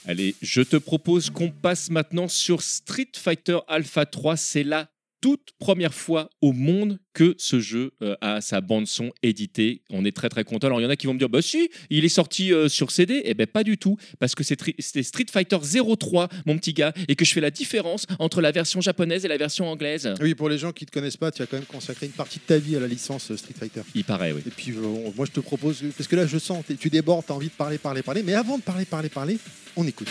[0.06, 4.36] Allez, je te propose qu'on passe maintenant sur Street Fighter Alpha 3.
[4.36, 4.88] C'est la
[5.20, 9.82] toute première fois au monde que ce jeu euh, a sa bande son éditée.
[9.90, 10.68] On est très très content.
[10.68, 12.68] Alors il y en a qui vont me dire bah si, il est sorti euh,
[12.68, 13.22] sur CD.
[13.24, 15.58] Eh ben pas du tout parce que c'est Street Fighter
[15.98, 19.28] 03 mon petit gars et que je fais la différence entre la version japonaise et
[19.28, 20.14] la version anglaise.
[20.20, 22.12] Oui, pour les gens qui ne te connaissent pas, tu as quand même consacré une
[22.12, 23.82] partie de ta vie à la licence euh, Street Fighter.
[23.94, 24.42] Il paraît oui.
[24.46, 27.32] Et puis, euh, moi, je te propose, parce que là, je sens, tu débordes, tu
[27.32, 28.22] as envie de parler, parler, parler.
[28.22, 29.38] Mais avant de parler, parler, parler,
[29.76, 30.08] on écoute.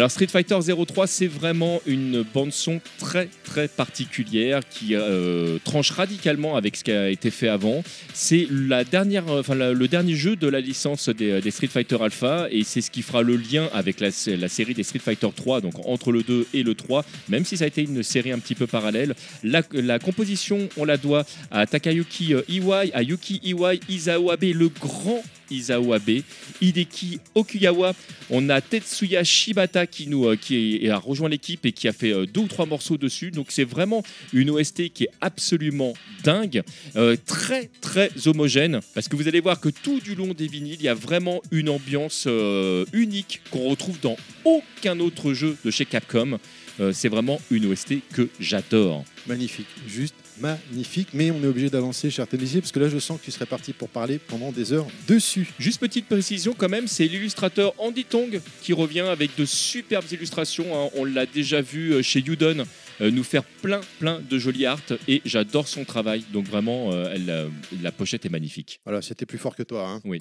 [0.00, 5.90] Alors Street Fighter 03, c'est vraiment une bande son très très particulière qui euh, tranche
[5.90, 7.82] radicalement avec ce qui a été fait avant.
[8.14, 11.96] C'est la dernière, enfin la- le dernier jeu de la licence des, des Street Fighter
[12.00, 15.60] Alpha et c'est ce qui fera le lien avec la, série des Street Fighter 3,
[15.62, 18.38] donc entre le 2 et le 3, même si ça a été une série un
[18.38, 19.14] petit peu parallèle.
[19.42, 25.22] La, composition, on la doit à Takayuki euh, Iwai, à Yuki Iwai Izawabe, le grand
[25.50, 26.22] Izawabe,
[26.60, 27.94] Hideki Okuyawa.
[28.30, 32.12] On a Tetsuya Shibata qui, nous, euh, qui a rejoint l'équipe et qui a fait
[32.12, 33.32] euh, deux ou trois morceaux dessus.
[33.40, 34.02] Donc c'est vraiment
[34.34, 36.62] une OST qui est absolument dingue,
[36.96, 38.80] euh, très très homogène.
[38.92, 41.40] Parce que vous allez voir que tout du long des vinyles, il y a vraiment
[41.50, 46.38] une ambiance euh, unique qu'on retrouve dans aucun autre jeu de chez Capcom.
[46.80, 49.06] Euh, c'est vraiment une OST que j'adore.
[49.26, 51.08] Magnifique, juste magnifique.
[51.14, 53.46] Mais on est obligé d'avancer, cher Télésier, parce que là, je sens que tu serais
[53.46, 55.48] parti pour parler pendant des heures dessus.
[55.58, 60.66] Juste petite précision quand même, c'est l'illustrateur Andy Tong qui revient avec de superbes illustrations.
[60.74, 60.90] hein.
[60.94, 62.66] On l'a déjà vu chez Udon
[63.08, 66.24] nous faire plein plein de jolies art et j'adore son travail.
[66.32, 67.48] Donc vraiment, euh, elle, euh,
[67.82, 68.80] la pochette est magnifique.
[68.84, 69.88] Voilà, c'était plus fort que toi.
[69.88, 70.00] hein.
[70.04, 70.18] Oui.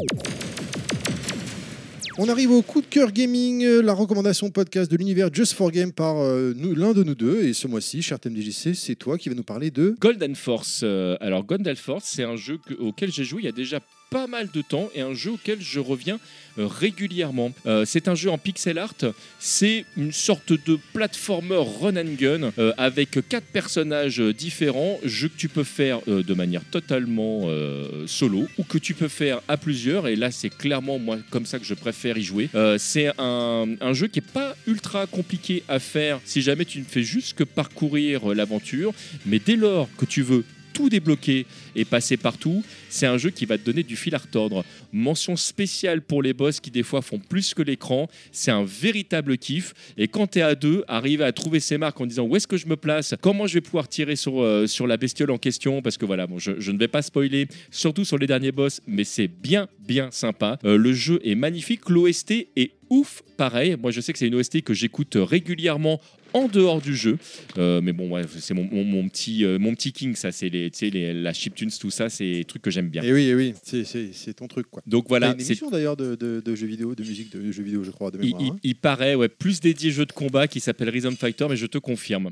[2.21, 5.71] On arrive au coup de cœur gaming, euh, la recommandation podcast de l'univers Just for
[5.71, 7.43] Game par euh, l'un de nous deux.
[7.43, 9.95] Et ce mois-ci, cher TMDJC, c'est toi qui vas nous parler de.
[10.01, 10.81] Golden Force.
[10.83, 13.79] euh, alors Golden Force, c'est un jeu que- auquel j'ai joué il y a déjà
[14.09, 16.19] pas mal de temps et un jeu auquel je reviens
[16.57, 17.51] euh, régulièrement.
[17.65, 18.95] Euh, c'est un jeu en pixel art,
[19.39, 25.37] c'est une sorte de platformer run and gun euh, avec quatre personnages différents, jeu que
[25.37, 27.47] tu peux faire de manière totalement
[28.05, 31.59] solo ou que tu peux faire à plusieurs et là c'est clairement moi comme ça
[31.59, 32.49] que je préfère y jouer.
[32.77, 36.85] C'est un, un jeu qui est pas ultra compliqué à faire si jamais tu ne
[36.85, 38.93] fais juste que parcourir l'aventure,
[39.25, 40.43] mais dès lors que tu veux
[40.87, 44.63] débloquer et passer partout, c'est un jeu qui va te donner du fil à retordre.
[44.93, 49.37] Mention spéciale pour les boss qui des fois font plus que l'écran, c'est un véritable
[49.37, 49.73] kiff.
[49.97, 52.47] Et quand tu es à deux, arriver à trouver ses marques en disant où est-ce
[52.47, 55.37] que je me place, comment je vais pouvoir tirer sur, euh, sur la bestiole en
[55.37, 58.51] question, parce que voilà, bon, je, je ne vais pas spoiler, surtout sur les derniers
[58.51, 60.59] boss, mais c'est bien, bien sympa.
[60.63, 63.75] Euh, le jeu est magnifique, l'OST est ouf, pareil.
[63.81, 65.99] Moi, je sais que c'est une OST que j'écoute régulièrement
[66.33, 67.17] en dehors du jeu.
[67.57, 70.31] Euh, mais bon, ouais, c'est mon, mon- mon petit, euh, mon petit king, ça.
[70.31, 73.01] C'est les, les, la chiptunes, tout ça, c'est des trucs que j'aime bien.
[73.03, 74.81] Et oui, et oui, c'est- ton truc, quoi.
[74.87, 77.83] Donc voilà, une émission d'ailleurs de, de- de jeux vidéo, de musique de jeux vidéo,
[77.83, 78.41] je crois, de il, mémoire.
[78.43, 78.55] il- hein.
[78.63, 81.77] il paraît ouais, plus dédié jeu de combat qui s'appelle Rhythm Fighter, mais je te
[81.77, 82.29] confirme.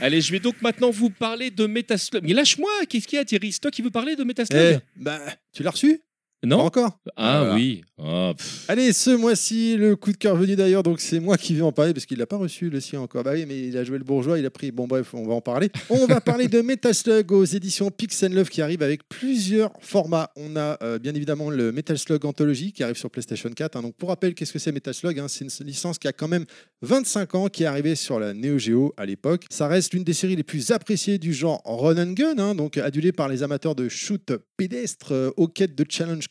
[0.00, 2.24] Allez, je vais donc maintenant vous parler de Metaslug.
[2.24, 3.52] Mais lâche-moi, qu'est-ce qu'il y a Thierry?
[3.52, 4.80] C'est toi qui veux parler de Metaslug?
[4.80, 5.20] Eh, bah,
[5.52, 6.00] tu l'as reçu?
[6.42, 7.54] Pas Non encore Ah Voilà.
[7.54, 7.82] oui.
[8.04, 8.64] Ah, pff.
[8.68, 11.70] Allez, ce mois-ci, le coup de cœur venu d'ailleurs, donc c'est moi qui vais en
[11.70, 13.22] parler parce qu'il l'a pas reçu le sien encore.
[13.22, 14.72] Bah oui, mais il a joué le bourgeois, il a pris.
[14.72, 15.70] Bon, bref, on va en parler.
[15.88, 20.30] On va parler de Metal Slug aux éditions Pix Love qui arrive avec plusieurs formats.
[20.36, 23.76] On a euh, bien évidemment le Metal Slug Anthology qui arrive sur PlayStation 4.
[23.76, 23.82] hein.
[23.82, 25.26] Donc pour rappel, qu'est-ce que c'est Metal Slug hein?
[25.28, 26.44] C'est une licence qui a quand même
[26.82, 29.44] 25 ans, qui est arrivée sur la Neo Geo à l'époque.
[29.50, 32.78] Ça reste l'une des séries les plus appréciées du genre Run and Gun, hein, donc
[32.78, 36.26] adulée par les amateurs de shoot pédestre euh, aux quêtes de challenge